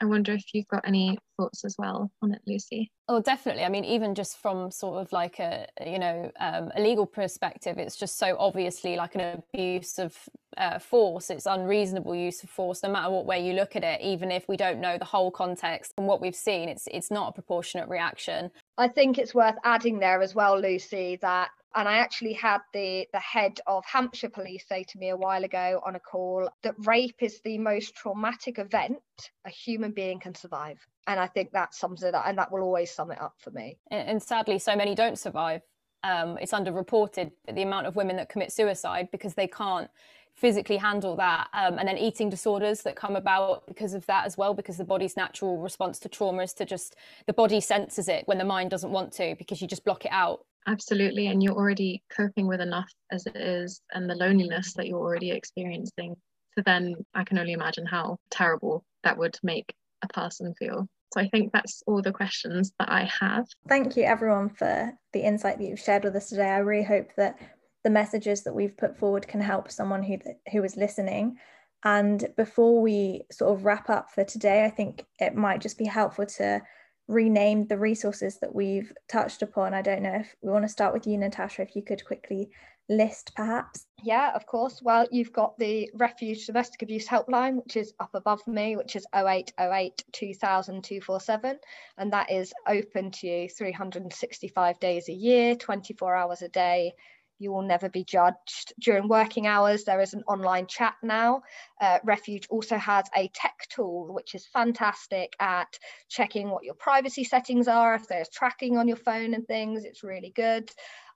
[0.00, 2.90] I wonder if you've got any thoughts as well on it, Lucy.
[3.08, 3.64] Oh, definitely.
[3.64, 7.78] I mean, even just from sort of like a you know um, a legal perspective,
[7.78, 10.16] it's just so obviously like an abuse of
[10.56, 11.30] uh, force.
[11.30, 14.00] It's unreasonable use of force, no matter what way you look at it.
[14.00, 17.30] Even if we don't know the whole context and what we've seen, it's it's not
[17.30, 18.50] a proportionate reaction.
[18.76, 23.06] I think it's worth adding there as well, Lucy, that and I actually had the
[23.12, 26.74] the head of Hampshire Police say to me a while ago on a call that
[26.86, 28.98] rape is the most traumatic event
[29.46, 30.78] a human being can survive.
[31.06, 33.50] And I think that sums it up, and that will always sum it up for
[33.50, 33.78] me.
[33.90, 35.62] And, and sadly, so many don't survive.
[36.04, 39.90] Um, it's underreported the amount of women that commit suicide because they can't
[40.38, 44.38] physically handle that um, and then eating disorders that come about because of that as
[44.38, 46.94] well because the body's natural response to trauma is to just
[47.26, 50.12] the body senses it when the mind doesn't want to because you just block it
[50.12, 51.28] out Absolutely.
[51.28, 55.30] And you're already coping with enough as it is, and the loneliness that you're already
[55.30, 56.14] experiencing.
[56.54, 60.88] So then I can only imagine how terrible that would make a person feel.
[61.14, 63.46] So I think that's all the questions that I have.
[63.68, 66.48] Thank you, everyone, for the insight that you've shared with us today.
[66.48, 67.38] I really hope that
[67.84, 70.18] the messages that we've put forward can help someone who
[70.52, 71.38] who is listening.
[71.84, 75.86] And before we sort of wrap up for today, I think it might just be
[75.86, 76.60] helpful to
[77.08, 79.74] rename the resources that we've touched upon.
[79.74, 82.50] I don't know if we want to start with you, Natasha, if you could quickly
[82.88, 83.86] list perhaps?
[84.02, 84.80] Yeah, of course.
[84.82, 89.06] Well, you've got the Refuge Domestic Abuse Helpline, which is up above me, which is
[89.14, 91.58] 0808 2000 247.
[91.98, 96.94] And that is open to you 365 days a year, 24 hours a day.
[97.38, 98.72] You will never be judged.
[98.80, 101.42] During working hours, there is an online chat now.
[101.80, 105.78] Uh, Refuge also has a tech tool, which is fantastic at
[106.08, 109.84] checking what your privacy settings are, if there's tracking on your phone and things.
[109.84, 110.70] It's really good.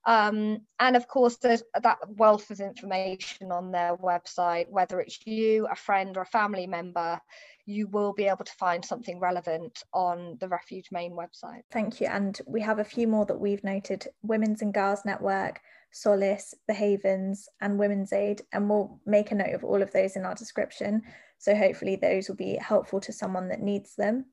[0.04, 5.68] Um, and of course, there's that wealth of information on their website, whether it's you,
[5.70, 7.20] a friend, or a family member,
[7.66, 11.62] you will be able to find something relevant on the Refuge Main website.
[11.70, 12.08] Thank you.
[12.08, 15.60] And we have a few more that we've noted Women's and Girls Network,
[15.92, 18.42] Solace, The Havens, and Women's Aid.
[18.52, 21.02] And we'll make a note of all of those in our description.
[21.38, 24.26] So hopefully, those will be helpful to someone that needs them.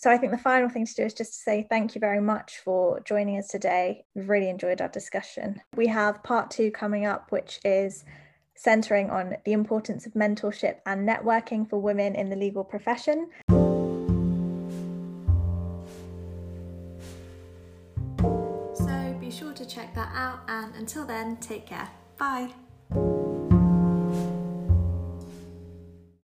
[0.00, 2.22] So I think the final thing to do is just to say thank you very
[2.22, 4.04] much for joining us today.
[4.14, 5.60] We've really enjoyed our discussion.
[5.76, 8.04] We have part two coming up, which is
[8.56, 13.28] centering on the importance of mentorship and networking for women in the legal profession.
[19.40, 20.40] sure to check that out.
[20.48, 21.88] And until then, take care.
[22.18, 22.50] Bye.